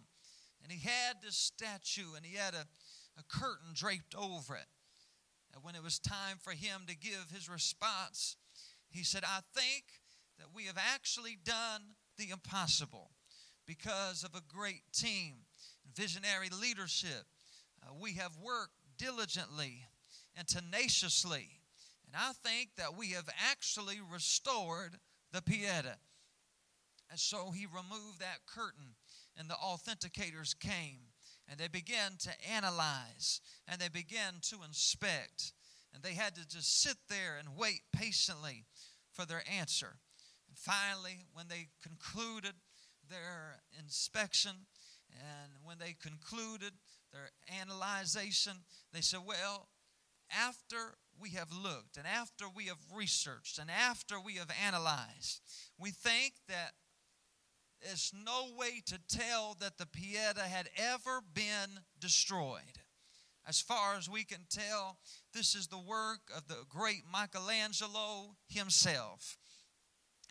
and 0.63 0.71
he 0.71 0.87
had 0.87 1.17
this 1.23 1.37
statue 1.37 2.15
and 2.17 2.25
he 2.25 2.37
had 2.37 2.55
a, 2.55 2.67
a 3.19 3.23
curtain 3.29 3.71
draped 3.75 4.15
over 4.15 4.55
it. 4.55 4.67
And 5.55 5.65
when 5.65 5.75
it 5.75 5.83
was 5.83 5.99
time 5.99 6.37
for 6.41 6.53
him 6.53 6.83
to 6.87 6.97
give 6.97 7.31
his 7.35 7.49
response, 7.49 8.37
he 8.91 9.03
said, 9.03 9.25
I 9.25 9.41
think 9.55 9.85
that 10.39 10.49
we 10.55 10.65
have 10.65 10.79
actually 10.79 11.39
done 11.43 11.83
the 12.17 12.31
impossible 12.31 13.11
because 13.71 14.25
of 14.25 14.35
a 14.35 14.43
great 14.53 14.83
team, 14.93 15.35
visionary 15.95 16.49
leadership. 16.61 17.25
Uh, 17.81 17.95
we 18.03 18.15
have 18.15 18.33
worked 18.45 18.75
diligently 18.99 19.85
and 20.37 20.49
tenaciously. 20.49 21.47
And 22.05 22.17
I 22.17 22.33
think 22.45 22.71
that 22.79 22.99
we 22.99 23.11
have 23.11 23.29
actually 23.49 24.01
restored 24.13 24.97
the 25.33 25.41
Pieta. 25.41 25.99
And 27.11 27.21
so 27.21 27.53
he 27.53 27.67
removed 27.67 28.19
that 28.19 28.45
curtain 28.45 28.97
and 29.39 29.49
the 29.49 29.55
authenticators 29.55 30.59
came 30.59 30.99
and 31.49 31.57
they 31.57 31.69
began 31.69 32.17
to 32.23 32.31
analyze 32.53 33.41
and 33.69 33.81
they 33.81 33.89
began 33.89 34.41
to 34.51 34.65
inspect. 34.67 35.53
And 35.95 36.03
they 36.03 36.15
had 36.15 36.35
to 36.35 36.49
just 36.49 36.83
sit 36.83 36.97
there 37.09 37.37
and 37.39 37.57
wait 37.57 37.83
patiently 37.93 38.65
for 39.13 39.25
their 39.25 39.45
answer. 39.49 39.95
And 40.49 40.59
finally, 40.59 41.27
when 41.33 41.47
they 41.47 41.69
concluded 41.85 42.55
their 43.11 43.61
inspection 43.79 44.53
and 45.13 45.53
when 45.65 45.79
they 45.79 45.97
concluded 46.01 46.73
their 47.13 47.31
analyzation, 47.61 48.53
they 48.93 49.01
said, 49.01 49.21
Well, 49.27 49.69
after 50.31 50.95
we 51.21 51.31
have 51.31 51.53
looked 51.53 51.97
and 51.97 52.07
after 52.07 52.47
we 52.49 52.67
have 52.67 52.79
researched 52.95 53.59
and 53.59 53.71
after 53.71 54.21
we 54.21 54.35
have 54.35 54.51
analyzed, 54.65 55.41
we 55.79 55.91
think 55.91 56.35
that 56.49 56.73
there's 57.83 58.13
no 58.25 58.49
way 58.57 58.83
to 58.87 58.99
tell 59.09 59.57
that 59.61 59.79
the 59.79 59.87
Pieta 59.87 60.43
had 60.43 60.69
ever 60.77 61.21
been 61.35 61.81
destroyed. 61.99 62.81
As 63.47 63.61
far 63.61 63.97
as 63.97 64.09
we 64.09 64.25
can 64.25 64.47
tell, 64.51 64.99
this 65.33 65.55
is 65.55 65.67
the 65.67 65.79
work 65.79 66.21
of 66.37 66.47
the 66.47 66.59
great 66.69 67.03
Michelangelo 67.11 68.37
himself. 68.49 69.39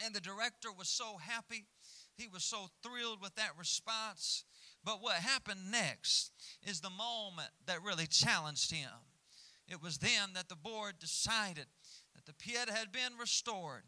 And 0.04 0.14
the 0.14 0.22
director 0.22 0.70
was 0.72 0.88
so 0.88 1.18
happy. 1.18 1.66
He 2.20 2.28
was 2.28 2.44
so 2.44 2.70
thrilled 2.84 3.22
with 3.22 3.36
that 3.36 3.58
response. 3.58 4.44
But 4.84 5.02
what 5.02 5.16
happened 5.16 5.72
next 5.72 6.32
is 6.68 6.82
the 6.82 6.90
moment 6.90 7.50
that 7.66 7.82
really 7.82 8.08
challenged 8.08 8.72
him. 8.72 8.90
It 9.68 9.82
was 9.82 10.00
then 10.00 10.34
that 10.34 10.50
the 10.50 10.56
board 10.56 11.00
decided 11.00 11.68
that 12.16 12.26
the 12.26 12.34
Pieta 12.34 12.74
had 12.74 12.92
been 12.92 13.18
restored 13.18 13.84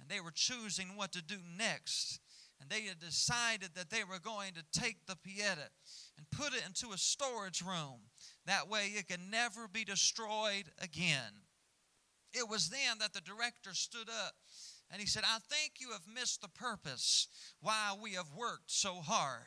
and 0.00 0.08
they 0.08 0.20
were 0.20 0.32
choosing 0.34 0.96
what 0.96 1.12
to 1.12 1.22
do 1.22 1.36
next. 1.56 2.20
And 2.60 2.70
they 2.70 2.82
had 2.82 2.98
decided 2.98 3.70
that 3.74 3.90
they 3.90 4.02
were 4.02 4.18
going 4.18 4.54
to 4.54 4.80
take 4.80 5.06
the 5.06 5.16
Pieta 5.16 5.68
and 6.16 6.30
put 6.30 6.54
it 6.54 6.64
into 6.66 6.92
a 6.92 6.98
storage 6.98 7.62
room. 7.62 8.00
That 8.46 8.68
way 8.68 8.92
it 8.96 9.08
could 9.08 9.20
never 9.30 9.68
be 9.68 9.84
destroyed 9.84 10.72
again. 10.80 11.44
It 12.32 12.48
was 12.48 12.70
then 12.70 12.98
that 13.00 13.12
the 13.12 13.20
director 13.20 13.74
stood 13.74 14.08
up 14.08 14.34
and 14.90 15.00
he 15.00 15.06
said, 15.06 15.24
I 15.24 15.38
think 15.50 15.74
you 15.78 15.90
have 15.90 16.06
missed 16.12 16.42
the 16.42 16.48
purpose 16.48 17.28
why 17.60 17.94
we 18.00 18.12
have 18.12 18.32
worked 18.36 18.70
so 18.70 18.94
hard 18.94 19.46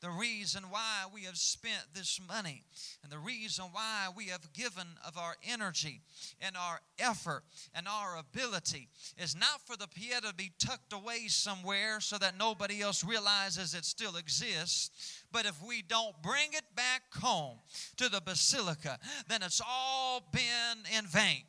the 0.00 0.10
reason 0.10 0.64
why 0.70 1.04
we 1.12 1.22
have 1.22 1.36
spent 1.36 1.82
this 1.94 2.20
money, 2.26 2.64
and 3.02 3.10
the 3.10 3.18
reason 3.18 3.66
why 3.72 4.08
we 4.16 4.26
have 4.26 4.52
given 4.52 4.86
of 5.06 5.16
our 5.18 5.36
energy 5.48 6.02
and 6.40 6.56
our 6.56 6.80
effort 6.98 7.42
and 7.74 7.86
our 7.88 8.16
ability 8.18 8.88
is 9.18 9.34
not 9.34 9.66
for 9.66 9.76
the 9.76 9.88
Pieta 9.88 10.28
to 10.28 10.34
be 10.34 10.52
tucked 10.58 10.92
away 10.92 11.28
somewhere 11.28 12.00
so 12.00 12.18
that 12.18 12.38
nobody 12.38 12.82
else 12.82 13.04
realizes 13.04 13.74
it 13.74 13.84
still 13.84 14.16
exists, 14.16 15.22
but 15.32 15.46
if 15.46 15.62
we 15.66 15.82
don't 15.82 16.20
bring 16.22 16.52
it 16.52 16.64
back 16.74 17.02
home 17.14 17.58
to 17.96 18.08
the 18.08 18.20
basilica, 18.20 18.98
then 19.28 19.42
it's 19.42 19.62
all 19.66 20.22
been 20.32 20.96
in 20.96 21.06
vain. 21.06 21.42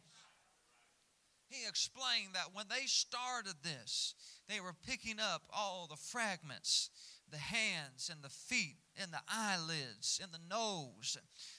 He 1.49 1.67
explained 1.67 2.33
that 2.33 2.53
when 2.53 2.65
they 2.69 2.86
started 2.86 3.55
this, 3.63 4.13
they 4.47 4.60
were 4.60 4.73
picking 4.86 5.19
up 5.19 5.43
all 5.53 5.88
the 5.89 5.95
fragments 5.95 6.89
the 7.29 7.38
hands 7.38 8.10
and 8.12 8.23
the 8.23 8.29
feet 8.29 8.77
and 9.01 9.12
the 9.12 9.21
eyelids 9.27 10.19
and 10.23 10.31
the 10.31 10.39
nose, 10.49 11.17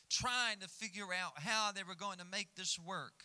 trying 0.08 0.58
to 0.60 0.68
figure 0.68 1.12
out 1.12 1.32
how 1.36 1.72
they 1.72 1.82
were 1.82 1.94
going 1.94 2.18
to 2.18 2.24
make 2.24 2.54
this 2.56 2.78
work. 2.78 3.24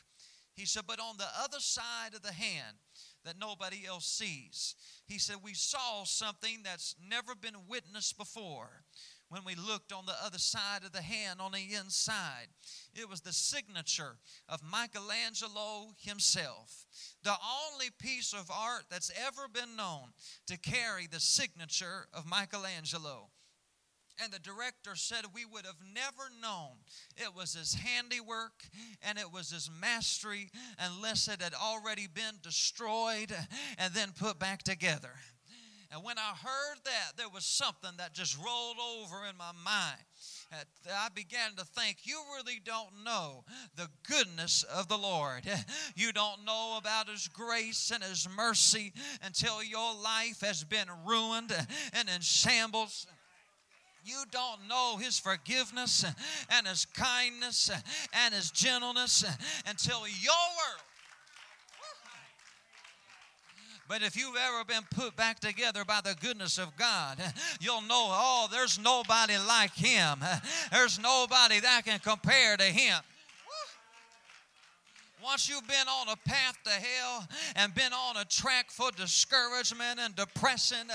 He 0.53 0.65
said, 0.65 0.83
but 0.85 0.99
on 0.99 1.17
the 1.17 1.27
other 1.41 1.59
side 1.59 2.13
of 2.13 2.21
the 2.21 2.33
hand 2.33 2.77
that 3.23 3.39
nobody 3.39 3.87
else 3.87 4.05
sees, 4.05 4.75
he 5.07 5.17
said, 5.17 5.37
we 5.43 5.53
saw 5.53 6.03
something 6.03 6.59
that's 6.63 6.95
never 7.09 7.33
been 7.33 7.67
witnessed 7.67 8.17
before 8.17 8.83
when 9.33 9.43
we 9.43 9.55
looked 9.55 9.91
on 9.91 10.05
the 10.05 10.13
other 10.23 10.37
side 10.37 10.83
of 10.85 10.91
the 10.91 11.01
hand 11.01 11.41
on 11.41 11.53
the 11.53 11.73
inside. 11.73 12.49
It 12.93 13.09
was 13.09 13.21
the 13.21 13.33
signature 13.33 14.17
of 14.47 14.61
Michelangelo 14.61 15.95
himself. 15.97 16.85
The 17.23 17.33
only 17.71 17.87
piece 17.97 18.33
of 18.33 18.51
art 18.51 18.83
that's 18.91 19.11
ever 19.25 19.47
been 19.51 19.75
known 19.75 20.09
to 20.45 20.57
carry 20.59 21.07
the 21.07 21.19
signature 21.19 22.05
of 22.13 22.27
Michelangelo. 22.27 23.31
And 24.23 24.31
the 24.31 24.37
director 24.37 24.95
said 24.95 25.25
we 25.33 25.45
would 25.45 25.65
have 25.65 25.81
never 25.95 26.29
known 26.39 26.75
it 27.17 27.35
was 27.35 27.55
his 27.55 27.73
handiwork 27.73 28.67
and 29.01 29.17
it 29.17 29.33
was 29.33 29.49
his 29.49 29.71
mastery 29.81 30.51
unless 30.77 31.27
it 31.27 31.41
had 31.41 31.55
already 31.55 32.05
been 32.05 32.35
destroyed 32.43 33.35
and 33.79 33.95
then 33.95 34.09
put 34.15 34.37
back 34.37 34.61
together. 34.61 35.13
And 35.93 36.03
when 36.03 36.17
I 36.17 36.33
heard 36.41 36.77
that, 36.85 37.17
there 37.17 37.29
was 37.29 37.45
something 37.45 37.91
that 37.97 38.13
just 38.13 38.35
rolled 38.43 38.77
over 38.97 39.25
in 39.29 39.37
my 39.37 39.51
mind. 39.63 39.99
I 40.91 41.09
began 41.13 41.51
to 41.57 41.65
think, 41.65 41.97
you 42.03 42.19
really 42.35 42.59
don't 42.63 43.03
know 43.03 43.43
the 43.75 43.87
goodness 44.07 44.63
of 44.63 44.87
the 44.87 44.97
Lord. 44.97 45.43
You 45.95 46.11
don't 46.11 46.43
know 46.45 46.77
about 46.79 47.07
His 47.07 47.27
grace 47.27 47.91
and 47.93 48.03
His 48.03 48.27
mercy 48.35 48.93
until 49.23 49.63
your 49.63 49.93
life 49.93 50.41
has 50.41 50.63
been 50.63 50.87
ruined 51.05 51.53
and 51.93 52.09
in 52.09 52.21
shambles 52.21 53.05
you 54.05 54.23
don't 54.31 54.67
know 54.67 54.97
his 54.97 55.17
forgiveness 55.17 56.05
and 56.49 56.67
his 56.67 56.83
kindness 56.85 57.71
and 58.11 58.33
his 58.33 58.51
gentleness 58.51 59.23
until 59.65 59.99
your 59.99 60.43
world 60.57 60.81
but 63.93 64.01
if 64.01 64.17
you've 64.17 64.35
ever 64.35 64.63
been 64.65 64.81
put 64.89 65.15
back 65.15 65.39
together 65.39 65.85
by 65.85 66.01
the 66.03 66.15
goodness 66.19 66.57
of 66.57 66.75
God, 66.77 67.19
you'll 67.61 67.83
know, 67.83 68.07
oh, 68.09 68.47
there's 68.51 68.79
nobody 68.79 69.35
like 69.47 69.75
Him. 69.75 70.17
There's 70.71 70.99
nobody 70.99 71.59
that 71.59 71.85
can 71.85 71.99
compare 71.99 72.57
to 72.57 72.63
Him. 72.63 72.97
Once 75.23 75.47
you've 75.47 75.67
been 75.67 75.87
on 75.87 76.09
a 76.09 76.29
path 76.29 76.57
to 76.63 76.69
hell 76.69 77.25
and 77.55 77.73
been 77.73 77.93
on 77.93 78.17
a 78.17 78.25
track 78.25 78.69
for 78.69 78.91
discouragement 78.91 79.99
and 79.99 80.15
depression, 80.15 80.87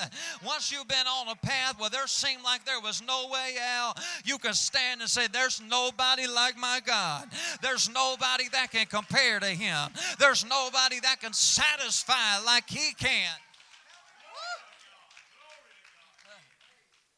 once 0.45 0.71
you've 0.71 0.88
been 0.88 1.07
on 1.07 1.29
a 1.29 1.35
path 1.47 1.81
where 1.81 1.88
there 1.88 2.07
seemed 2.07 2.43
like 2.45 2.64
there 2.64 2.81
was 2.81 3.03
no 3.07 3.29
way 3.33 3.55
out, 3.61 3.95
you 4.25 4.37
can 4.37 4.53
stand 4.53 5.01
and 5.01 5.09
say, 5.09 5.27
There's 5.33 5.62
nobody 5.62 6.27
like 6.27 6.59
my 6.59 6.81
God. 6.85 7.29
There's 7.62 7.88
nobody 7.88 8.49
that 8.53 8.71
can 8.71 8.87
compare 8.87 9.41
to 9.41 9.47
Him. 9.47 9.91
There's 10.19 10.45
nobody 10.45 11.01
that 11.01 11.21
can 11.21 11.33
satisfy 11.33 12.38
like 12.45 12.69
He 12.69 12.93
can. 12.95 13.35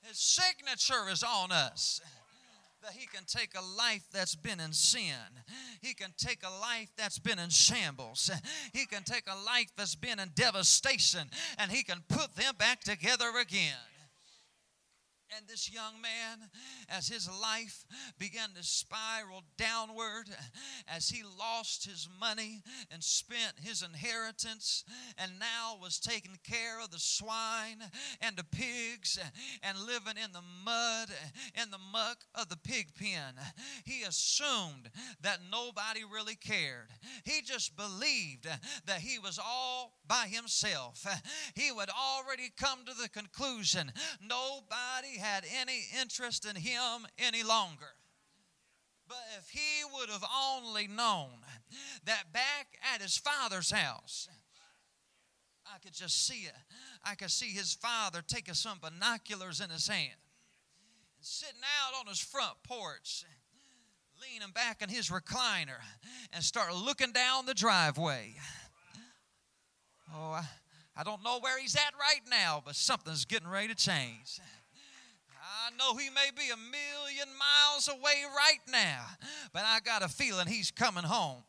His 0.03 0.19
signature 0.19 1.11
is 1.11 1.23
on 1.23 1.51
us 1.51 2.01
that 2.83 2.93
He 2.93 3.07
can 3.07 3.25
take 3.27 3.51
a 3.57 3.63
life 3.79 4.05
that's 4.13 4.35
been 4.35 4.61
in 4.61 4.73
sin. 4.73 5.43
He 5.81 5.95
can 5.95 6.13
take 6.17 6.43
a 6.45 6.61
life 6.61 6.89
that's 6.97 7.19
been 7.19 7.39
in 7.39 7.51
shambles. 7.51 8.31
He 8.73 8.87
can 8.87 9.03
take 9.03 9.25
a 9.27 9.45
life 9.45 9.71
that's 9.77 9.95
been 9.95 10.19
in 10.19 10.31
devastation 10.35 11.29
and 11.59 11.71
He 11.71 11.83
can 11.83 12.03
put 12.09 12.35
them 12.37 12.55
back 12.59 12.81
together 12.81 13.31
again. 13.41 13.77
And 15.37 15.47
this 15.47 15.73
young 15.73 16.01
man, 16.03 16.51
as 16.89 17.07
his 17.07 17.29
life 17.41 17.85
began 18.19 18.49
to 18.57 18.65
spiral 18.65 19.43
downward, 19.57 20.25
as 20.89 21.09
he 21.09 21.23
lost 21.23 21.87
his 21.87 22.09
money 22.19 22.63
and 22.91 23.03
spent 23.03 23.55
his 23.61 23.83
inheritance, 23.83 24.85
and 25.17 25.39
now 25.39 25.79
was 25.81 26.01
taking 26.01 26.37
care 26.43 26.81
of 26.83 26.91
the 26.91 26.99
swine 26.99 27.79
and 28.21 28.37
the 28.37 28.45
pigs 28.45 29.21
and 29.63 29.79
living 29.79 30.21
in 30.23 30.33
the 30.33 30.43
mud 30.65 31.11
and 31.55 31.73
the 31.73 31.79
muck 31.93 32.25
of 32.35 32.49
the 32.49 32.57
pig 32.57 32.89
pen, 32.99 33.35
he 33.85 34.03
assumed 34.03 34.91
that 35.23 35.39
nobody 35.51 36.01
really 36.03 36.35
cared. 36.35 36.89
He 37.25 37.41
just 37.43 37.77
believed 37.77 38.49
that 38.87 39.01
he 39.01 39.21
was 39.21 39.39
all 39.39 39.95
by 40.09 40.27
himself. 40.29 41.07
He 41.55 41.71
would 41.71 41.91
already 41.91 42.51
come 42.57 42.81
to 42.85 42.95
the 43.01 43.09
conclusion 43.09 43.93
nobody 44.21 45.20
had 45.21 45.45
any 45.61 45.85
interest 46.01 46.45
in 46.45 46.57
him 46.57 47.07
any 47.19 47.43
longer. 47.43 47.95
But 49.09 49.19
if 49.39 49.49
he 49.51 49.85
would 49.93 50.09
have 50.09 50.25
only 50.55 50.87
known 50.87 51.31
that 52.05 52.33
back 52.33 52.79
at 52.95 53.03
his 53.03 53.17
father's 53.17 53.71
house, 53.71 54.29
I 55.67 55.79
could 55.79 55.93
just 55.93 56.27
see 56.27 56.43
it. 56.43 56.55
I 57.05 57.15
could 57.15 57.31
see 57.31 57.49
his 57.49 57.75
father 57.75 58.23
taking 58.27 58.55
some 58.55 58.79
binoculars 58.81 59.61
in 59.61 59.71
his 59.71 59.89
hand 59.89 60.15
and 61.17 61.27
sitting 61.27 61.61
out 61.83 62.01
on 62.01 62.07
his 62.07 62.21
front 62.21 62.55
porch, 62.63 63.25
leaning 64.21 64.53
back 64.53 64.83
in 64.83 64.89
his 64.89 65.11
recliner, 65.11 65.79
and 66.33 66.43
start 66.45 66.75
looking 66.75 67.13
down 67.13 67.47
the 67.47 67.55
driveway. 67.55 68.35
Oh, 70.15 70.33
I, 70.33 70.45
I 70.97 71.03
don't 71.03 71.23
know 71.25 71.39
where 71.41 71.59
he's 71.59 71.77
at 71.77 71.95
right 71.99 72.23
now, 72.29 72.63
but 72.65 72.75
something's 72.75 73.25
getting 73.25 73.49
ready 73.49 73.69
to 73.69 73.75
change. 73.75 74.41
I 75.71 75.77
know 75.77 75.97
he 75.97 76.11
may 76.11 76.31
be 76.35 76.51
a 76.51 76.57
million 76.57 77.29
miles 77.39 77.89
away 77.89 78.25
right 78.37 78.61
now, 78.71 79.05
but 79.53 79.63
I 79.65 79.81
got 79.81 80.03
a 80.03 80.09
feeling 80.09 80.47
he's 80.47 80.71
coming 80.71 81.05
home. 81.05 81.43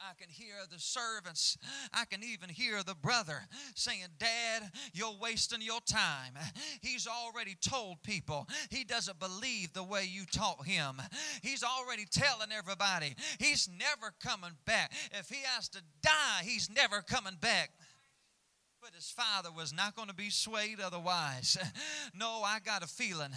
I 0.00 0.14
can 0.20 0.28
hear 0.28 0.54
the 0.70 0.80
servants. 0.80 1.56
I 1.92 2.04
can 2.06 2.24
even 2.24 2.48
hear 2.48 2.82
the 2.82 2.96
brother 2.96 3.46
saying, 3.76 4.08
Dad, 4.18 4.70
you're 4.92 5.14
wasting 5.20 5.62
your 5.62 5.80
time. 5.80 6.32
He's 6.80 7.06
already 7.06 7.56
told 7.60 8.02
people 8.02 8.48
he 8.70 8.82
doesn't 8.82 9.20
believe 9.20 9.72
the 9.72 9.84
way 9.84 10.08
you 10.10 10.24
taught 10.26 10.66
him. 10.66 11.00
He's 11.40 11.62
already 11.62 12.04
telling 12.04 12.50
everybody 12.56 13.14
he's 13.38 13.68
never 13.78 14.12
coming 14.20 14.56
back. 14.66 14.92
If 15.12 15.28
he 15.28 15.38
has 15.54 15.68
to 15.70 15.80
die, 16.02 16.42
he's 16.42 16.68
never 16.68 17.00
coming 17.00 17.36
back. 17.40 17.70
But 18.82 18.94
his 18.94 19.08
father 19.10 19.50
was 19.56 19.72
not 19.72 19.94
going 19.94 20.08
to 20.08 20.14
be 20.14 20.28
swayed 20.28 20.80
otherwise. 20.80 21.56
No, 22.14 22.42
I 22.44 22.58
got 22.58 22.82
a 22.82 22.86
feeling 22.86 23.30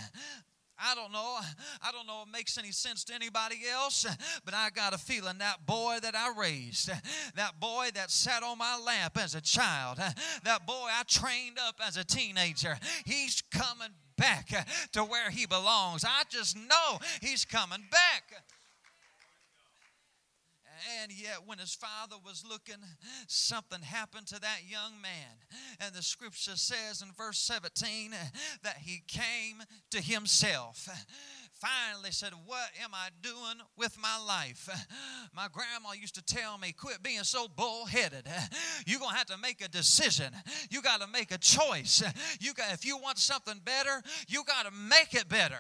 I 0.78 0.94
don't 0.94 1.12
know. 1.12 1.38
I 1.82 1.92
don't 1.92 2.06
know 2.06 2.24
if 2.24 2.28
it 2.28 2.32
makes 2.34 2.58
any 2.58 2.72
sense 2.72 3.04
to 3.06 3.14
anybody 3.14 3.60
else, 3.72 4.06
but 4.44 4.54
I 4.54 4.70
got 4.70 4.94
a 4.94 4.98
feeling 4.98 5.38
that 5.38 5.66
boy 5.66 6.00
that 6.02 6.16
I 6.16 6.34
raised, 6.38 6.90
that 7.36 7.60
boy 7.60 7.90
that 7.94 8.12
sat 8.12 8.44
on 8.44 8.58
my 8.58 8.78
lap 8.78 9.18
as 9.18 9.36
a 9.36 9.42
child, 9.42 9.98
that 10.44 10.68
boy 10.68 10.88
I 10.92 11.04
trained 11.08 11.58
up 11.66 11.76
as 11.86 11.96
a 11.98 12.04
teenager, 12.04 12.78
he's 13.06 13.42
coming 13.52 13.94
back 14.18 14.50
to 14.92 15.04
where 15.04 15.30
he 15.30 15.46
belongs. 15.46 16.04
I 16.04 16.24
just 16.30 16.58
know 16.58 17.00
he's 17.22 17.46
coming 17.46 17.86
back. 17.90 18.44
And 21.02 21.12
yet, 21.12 21.40
when 21.46 21.58
his 21.58 21.74
father 21.74 22.16
was 22.24 22.44
looking, 22.48 22.76
something 23.28 23.82
happened 23.82 24.28
to 24.28 24.40
that 24.40 24.62
young 24.68 25.02
man. 25.02 25.38
And 25.80 25.94
the 25.94 26.02
scripture 26.02 26.56
says 26.56 27.02
in 27.02 27.12
verse 27.18 27.40
17 27.40 28.12
that 28.64 28.78
he 28.78 29.02
came 29.08 29.64
to 29.92 30.02
himself 30.02 30.88
finally 31.56 32.12
said, 32.12 32.34
What 32.46 32.70
am 32.84 32.92
I 32.94 33.10
doing 33.22 33.60
with 33.78 33.98
my 34.00 34.20
life? 34.26 34.70
My 35.34 35.48
grandma 35.52 35.94
used 36.00 36.16
to 36.16 36.24
tell 36.24 36.58
me, 36.58 36.72
Quit 36.72 37.02
being 37.04 37.24
so 37.24 37.48
bullheaded. 37.48 38.28
You're 38.86 39.00
going 39.00 39.12
to 39.12 39.18
have 39.18 39.28
to 39.28 39.38
make 39.38 39.64
a 39.64 39.70
decision. 39.70 40.34
You 40.70 40.82
got 40.82 41.02
to 41.02 41.08
make 41.08 41.32
a 41.32 41.38
choice. 41.38 42.04
You 42.40 42.54
got, 42.54 42.74
if 42.74 42.86
you 42.86 42.98
want 42.98 43.18
something 43.18 43.60
better, 43.64 44.02
you 44.28 44.44
got 44.44 44.66
to 44.66 44.72
make 44.72 45.14
it 45.14 45.28
better. 45.30 45.60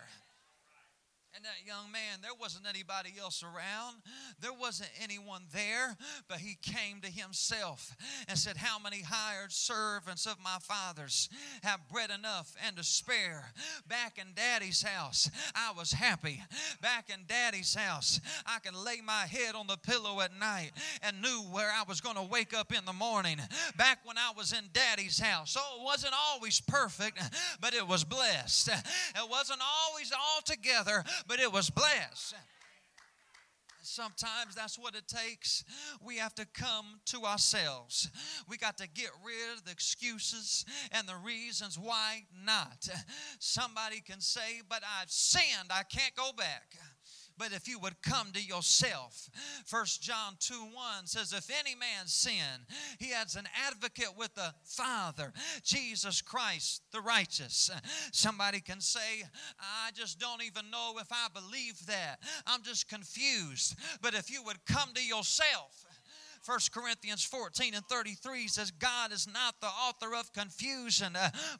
And 1.35 1.43
that 1.43 1.67
young 1.67 1.91
man, 1.91 2.19
there 2.21 2.31
wasn't 2.39 2.65
anybody 2.65 3.15
else 3.19 3.43
around. 3.43 3.97
There 4.39 4.53
wasn't 4.53 4.89
anyone 5.03 5.41
there, 5.51 5.97
but 6.29 6.37
he 6.37 6.57
came 6.61 7.01
to 7.01 7.09
himself 7.09 7.93
and 8.29 8.37
said, 8.37 8.55
How 8.55 8.79
many 8.79 9.01
hired 9.01 9.51
servants 9.51 10.25
of 10.25 10.37
my 10.41 10.57
father's 10.61 11.27
have 11.61 11.89
bread 11.91 12.09
enough 12.09 12.55
and 12.65 12.77
to 12.77 12.85
spare? 12.85 13.51
Back 13.85 14.17
in 14.17 14.27
daddy's 14.33 14.81
house, 14.81 15.29
I 15.53 15.73
was 15.77 15.91
happy. 15.91 16.41
Back 16.81 17.09
in 17.09 17.25
daddy's 17.27 17.75
house, 17.75 18.21
I 18.45 18.59
could 18.59 18.75
lay 18.75 19.01
my 19.05 19.25
head 19.25 19.55
on 19.55 19.67
the 19.67 19.77
pillow 19.77 20.21
at 20.21 20.31
night 20.39 20.71
and 21.01 21.21
knew 21.21 21.41
where 21.51 21.69
I 21.69 21.83
was 21.85 21.99
going 21.99 22.15
to 22.15 22.23
wake 22.23 22.53
up 22.53 22.73
in 22.73 22.85
the 22.85 22.93
morning. 22.93 23.39
Back 23.75 23.99
when 24.05 24.17
I 24.17 24.31
was 24.37 24.53
in 24.53 24.63
daddy's 24.71 25.19
house. 25.19 25.51
So 25.51 25.59
it 25.77 25.83
wasn't 25.83 26.13
always 26.31 26.61
perfect, 26.61 27.19
but 27.59 27.73
it 27.73 27.85
was 27.85 28.05
blessed. 28.05 28.69
It 28.69 29.29
wasn't 29.29 29.59
always 29.89 30.13
all 30.13 30.41
together, 30.45 31.03
but 31.27 31.39
it 31.39 31.51
was 31.51 31.69
blessed. 31.69 32.35
Sometimes 33.81 34.55
that's 34.55 34.79
what 34.79 34.95
it 34.95 35.07
takes. 35.07 35.63
We 36.03 36.17
have 36.17 36.33
to 36.35 36.45
come 36.53 36.99
to 37.05 37.23
ourselves. 37.23 38.09
We 38.49 38.57
got 38.57 38.77
to 38.79 38.87
get 38.87 39.11
rid 39.23 39.57
of 39.57 39.63
the 39.63 39.71
excuses 39.71 40.65
and 40.91 41.07
the 41.07 41.15
reasons 41.15 41.77
why 41.77 42.23
not. 42.43 42.89
Somebody 43.39 44.01
can 44.01 44.21
say, 44.21 44.61
But 44.67 44.81
I've 44.99 45.11
sinned, 45.11 45.69
I 45.69 45.83
can't 45.83 46.15
go 46.15 46.31
back 46.35 46.75
but 47.37 47.51
if 47.51 47.67
you 47.67 47.79
would 47.79 48.01
come 48.01 48.31
to 48.33 48.41
yourself. 48.41 49.29
First 49.65 50.01
John 50.01 50.35
2 50.39 50.53
1 50.53 51.07
says, 51.07 51.33
If 51.33 51.49
any 51.49 51.75
man 51.75 52.07
sin, 52.07 52.65
he 52.99 53.09
has 53.09 53.35
an 53.35 53.47
advocate 53.67 54.17
with 54.17 54.33
the 54.35 54.53
Father, 54.63 55.33
Jesus 55.63 56.21
Christ 56.21 56.81
the 56.91 57.01
righteous. 57.01 57.69
Somebody 58.11 58.59
can 58.61 58.81
say, 58.81 59.23
I 59.59 59.91
just 59.93 60.19
don't 60.19 60.43
even 60.43 60.69
know 60.71 60.93
if 60.99 61.07
I 61.11 61.27
believe 61.33 61.85
that. 61.87 62.19
I'm 62.47 62.63
just 62.63 62.87
confused. 62.87 63.75
But 64.01 64.13
if 64.13 64.31
you 64.31 64.43
would 64.43 64.65
come 64.65 64.93
to 64.93 65.03
yourself, 65.03 65.85
1 66.45 66.59
Corinthians 66.71 67.23
14 67.23 67.73
and 67.73 67.85
33 67.85 68.47
says, 68.47 68.69
God 68.71 69.11
is 69.11 69.27
not 69.27 69.55
the 69.61 69.67
author 69.67 70.15
of 70.15 70.31
confusion, 70.33 71.13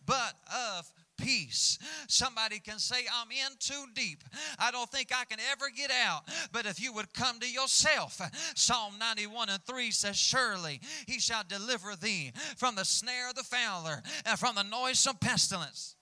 but 0.06 0.34
of 0.78 0.92
peace. 1.26 1.80
Somebody 2.08 2.60
can 2.60 2.78
say, 2.78 3.06
I'm 3.14 3.32
in 3.32 3.58
too 3.60 3.86
deep. 3.96 4.24
I 4.60 4.72
don't 4.72 4.90
think 4.92 5.12
I 5.12 5.26
can 5.26 5.40
ever 5.52 5.66
get 5.76 5.90
out. 5.92 6.22
But 6.52 6.66
if 6.66 6.80
you 6.80 6.94
would 6.94 7.14
come 7.14 7.40
to 7.40 7.52
yourself, 7.52 8.22
Psalm 8.56 8.94
91 9.00 9.50
and 9.50 9.64
3 9.66 9.92
says, 9.92 10.16
Surely 10.16 10.82
he 11.08 11.20
shall 11.20 11.44
deliver 11.48 11.96
thee 11.96 12.32
from 12.58 12.76
the 12.76 12.86
snare 12.86 13.30
of 13.30 13.36
the 13.36 13.44
fowler 13.44 14.04
and 14.26 14.38
from 14.38 14.56
the 14.56 14.64
noisome 14.64 15.18
pestilence. 15.18 15.96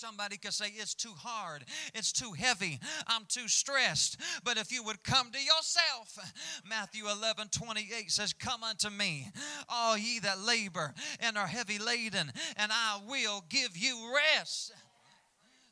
Somebody 0.00 0.38
could 0.38 0.54
say, 0.54 0.72
It's 0.74 0.94
too 0.94 1.12
hard. 1.14 1.62
It's 1.94 2.10
too 2.10 2.32
heavy. 2.32 2.80
I'm 3.06 3.26
too 3.28 3.48
stressed. 3.48 4.18
But 4.44 4.56
if 4.56 4.72
you 4.72 4.82
would 4.84 5.04
come 5.04 5.30
to 5.30 5.38
yourself, 5.38 6.18
Matthew 6.66 7.06
11 7.06 7.48
28 7.48 8.10
says, 8.10 8.32
Come 8.32 8.64
unto 8.64 8.88
me, 8.88 9.28
all 9.68 9.98
ye 9.98 10.18
that 10.20 10.40
labor 10.40 10.94
and 11.20 11.36
are 11.36 11.46
heavy 11.46 11.78
laden, 11.78 12.32
and 12.56 12.72
I 12.72 12.98
will 13.06 13.44
give 13.50 13.76
you 13.76 14.10
rest. 14.38 14.72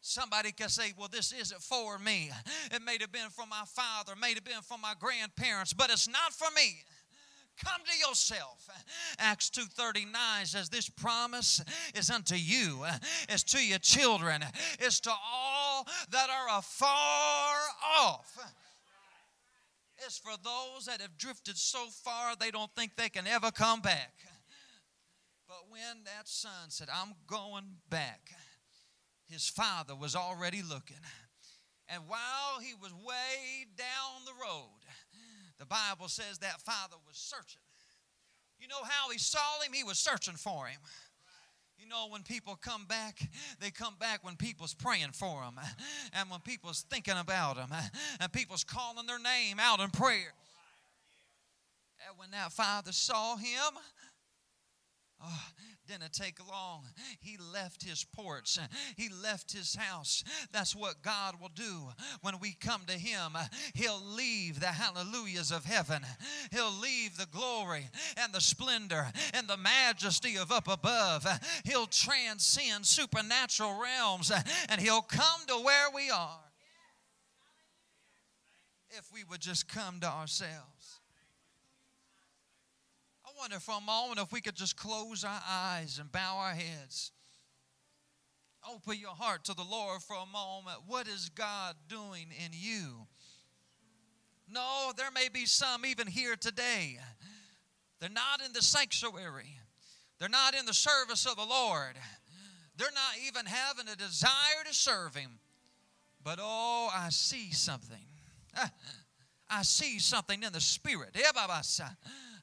Somebody 0.02 0.52
can 0.52 0.68
say, 0.68 0.92
Well, 0.98 1.08
this 1.10 1.32
isn't 1.32 1.62
for 1.62 1.98
me. 1.98 2.30
It 2.70 2.82
may 2.82 2.98
have 3.00 3.10
been 3.10 3.30
for 3.30 3.46
my 3.46 3.64
father, 3.66 4.12
may 4.14 4.34
have 4.34 4.44
been 4.44 4.60
for 4.60 4.76
my 4.76 4.92
grandparents, 5.00 5.72
but 5.72 5.88
it's 5.88 6.06
not 6.06 6.34
for 6.34 6.48
me 6.54 6.82
come 7.64 7.80
to 7.84 8.08
yourself. 8.08 8.68
Acts 9.18 9.50
2.39 9.50 10.46
says 10.46 10.68
this 10.68 10.88
promise 10.88 11.62
is 11.94 12.10
unto 12.10 12.34
you 12.34 12.84
is 13.28 13.42
to 13.44 13.64
your 13.64 13.78
children 13.78 14.44
is 14.80 15.00
to 15.00 15.10
all 15.10 15.86
that 16.10 16.28
are 16.30 16.58
afar 16.58 17.56
off. 18.00 18.38
It's 20.06 20.18
for 20.18 20.34
those 20.42 20.86
that 20.86 21.00
have 21.00 21.18
drifted 21.18 21.56
so 21.56 21.86
far 22.04 22.36
they 22.36 22.50
don't 22.50 22.70
think 22.76 22.96
they 22.96 23.08
can 23.08 23.26
ever 23.26 23.50
come 23.50 23.80
back. 23.80 24.14
But 25.48 25.64
when 25.70 26.04
that 26.04 26.28
son 26.28 26.68
said 26.70 26.88
i'm 26.92 27.14
going 27.26 27.64
back 27.90 28.30
his 29.28 29.48
father 29.48 29.94
was 29.94 30.16
already 30.16 30.62
looking. 30.62 30.96
And 31.88 32.02
while 32.06 32.60
he 32.60 32.74
was 32.74 32.92
way 32.92 33.66
down 33.76 34.24
the 34.24 34.32
road 34.32 34.77
the 35.58 35.66
Bible 35.66 36.08
says 36.08 36.38
that 36.38 36.60
father 36.60 36.96
was 37.06 37.16
searching. 37.16 37.60
You 38.60 38.68
know 38.68 38.82
how 38.82 39.10
he 39.10 39.18
saw 39.18 39.60
him? 39.62 39.72
He 39.72 39.84
was 39.84 39.98
searching 39.98 40.34
for 40.34 40.66
him. 40.66 40.80
You 41.78 41.86
know, 41.86 42.08
when 42.10 42.22
people 42.22 42.56
come 42.60 42.86
back, 42.86 43.20
they 43.60 43.70
come 43.70 43.94
back 44.00 44.24
when 44.24 44.34
people's 44.36 44.74
praying 44.74 45.12
for 45.12 45.42
them, 45.42 45.60
and 46.12 46.28
when 46.28 46.40
people's 46.40 46.84
thinking 46.90 47.16
about 47.16 47.56
them, 47.56 47.72
and 48.20 48.32
people's 48.32 48.64
calling 48.64 49.06
their 49.06 49.20
name 49.20 49.58
out 49.60 49.78
in 49.78 49.90
prayer. 49.90 50.34
And 52.06 52.18
when 52.18 52.32
that 52.32 52.52
father 52.52 52.90
saw 52.90 53.36
him, 53.36 53.78
oh, 55.22 55.44
didn't 55.88 56.12
take 56.12 56.38
long. 56.48 56.84
He 57.20 57.36
left 57.52 57.82
his 57.82 58.04
porch, 58.04 58.58
he 58.96 59.08
left 59.22 59.52
his 59.52 59.74
house. 59.74 60.22
That's 60.52 60.76
what 60.76 61.02
God 61.02 61.40
will 61.40 61.50
do 61.54 61.88
when 62.20 62.38
we 62.40 62.52
come 62.52 62.82
to 62.86 62.92
him. 62.92 63.32
He'll 63.74 64.02
leave 64.02 64.60
the 64.60 64.66
hallelujahs 64.66 65.50
of 65.50 65.64
heaven, 65.64 66.02
he'll 66.52 66.72
leave 66.72 67.16
the 67.16 67.26
glory 67.26 67.88
and 68.16 68.32
the 68.32 68.40
splendor 68.40 69.06
and 69.34 69.48
the 69.48 69.56
majesty 69.56 70.36
of 70.36 70.52
up 70.52 70.68
above. 70.68 71.26
He'll 71.64 71.86
transcend 71.86 72.86
supernatural 72.86 73.80
realms 73.80 74.30
and 74.68 74.80
he'll 74.80 75.02
come 75.02 75.40
to 75.48 75.54
where 75.54 75.90
we 75.94 76.10
are 76.10 76.40
if 78.90 79.12
we 79.12 79.24
would 79.24 79.40
just 79.40 79.68
come 79.68 80.00
to 80.00 80.06
ourselves 80.06 80.77
wonder 83.38 83.60
for 83.60 83.74
a 83.78 83.80
moment 83.80 84.18
if 84.18 84.32
we 84.32 84.40
could 84.40 84.56
just 84.56 84.76
close 84.76 85.22
our 85.22 85.40
eyes 85.48 85.98
and 86.00 86.10
bow 86.10 86.38
our 86.38 86.54
heads. 86.54 87.12
Open 88.68 88.98
your 88.98 89.14
heart 89.14 89.44
to 89.44 89.54
the 89.54 89.62
Lord 89.62 90.02
for 90.02 90.16
a 90.16 90.26
moment. 90.26 90.78
What 90.86 91.06
is 91.06 91.28
God 91.28 91.76
doing 91.88 92.28
in 92.44 92.50
you? 92.52 93.06
No, 94.50 94.92
there 94.96 95.10
may 95.12 95.28
be 95.28 95.46
some 95.46 95.86
even 95.86 96.06
here 96.06 96.34
today. 96.34 96.98
They're 98.00 98.10
not 98.10 98.40
in 98.44 98.52
the 98.52 98.62
sanctuary, 98.62 99.58
they're 100.18 100.28
not 100.28 100.54
in 100.54 100.66
the 100.66 100.74
service 100.74 101.26
of 101.26 101.36
the 101.36 101.46
Lord. 101.46 101.94
They're 102.76 102.88
not 102.92 103.26
even 103.26 103.44
having 103.44 103.92
a 103.92 103.96
desire 103.96 104.62
to 104.64 104.72
serve 104.72 105.16
Him. 105.16 105.40
But 106.22 106.38
oh, 106.40 106.88
I 106.94 107.08
see 107.10 107.50
something. 107.50 108.06
I 109.50 109.62
see 109.62 109.98
something 109.98 110.44
in 110.44 110.52
the 110.52 110.60
spirit. 110.60 111.16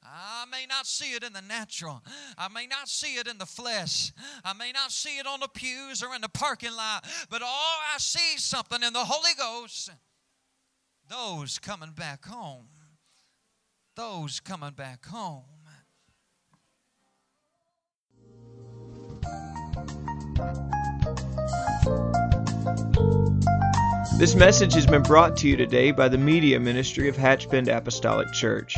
I 0.07 0.45
may 0.51 0.65
not 0.67 0.85
see 0.85 1.13
it 1.13 1.23
in 1.23 1.33
the 1.33 1.41
natural. 1.41 2.03
I 2.37 2.47
may 2.47 2.67
not 2.67 2.87
see 2.87 3.15
it 3.15 3.27
in 3.27 3.37
the 3.37 3.45
flesh. 3.45 4.11
I 4.43 4.53
may 4.53 4.71
not 4.71 4.91
see 4.91 5.17
it 5.17 5.25
on 5.25 5.39
the 5.39 5.47
pews 5.47 6.03
or 6.03 6.13
in 6.13 6.21
the 6.21 6.29
parking 6.29 6.73
lot. 6.75 7.05
But 7.29 7.41
oh, 7.43 7.77
I 7.93 7.97
see 7.97 8.37
something 8.37 8.83
in 8.83 8.93
the 8.93 9.03
Holy 9.05 9.31
Ghost. 9.37 9.89
Those 11.09 11.59
coming 11.59 11.91
back 11.91 12.25
home. 12.25 12.67
those 13.95 14.39
coming 14.39 14.73
back 14.73 15.05
home. 15.05 15.43
This 24.17 24.35
message 24.35 24.73
has 24.73 24.85
been 24.85 25.03
brought 25.03 25.37
to 25.37 25.47
you 25.47 25.57
today 25.57 25.91
by 25.91 26.07
the 26.07 26.17
Media 26.17 26.59
Ministry 26.59 27.09
of 27.09 27.15
Hatchbend 27.17 27.67
Apostolic 27.67 28.31
Church. 28.33 28.77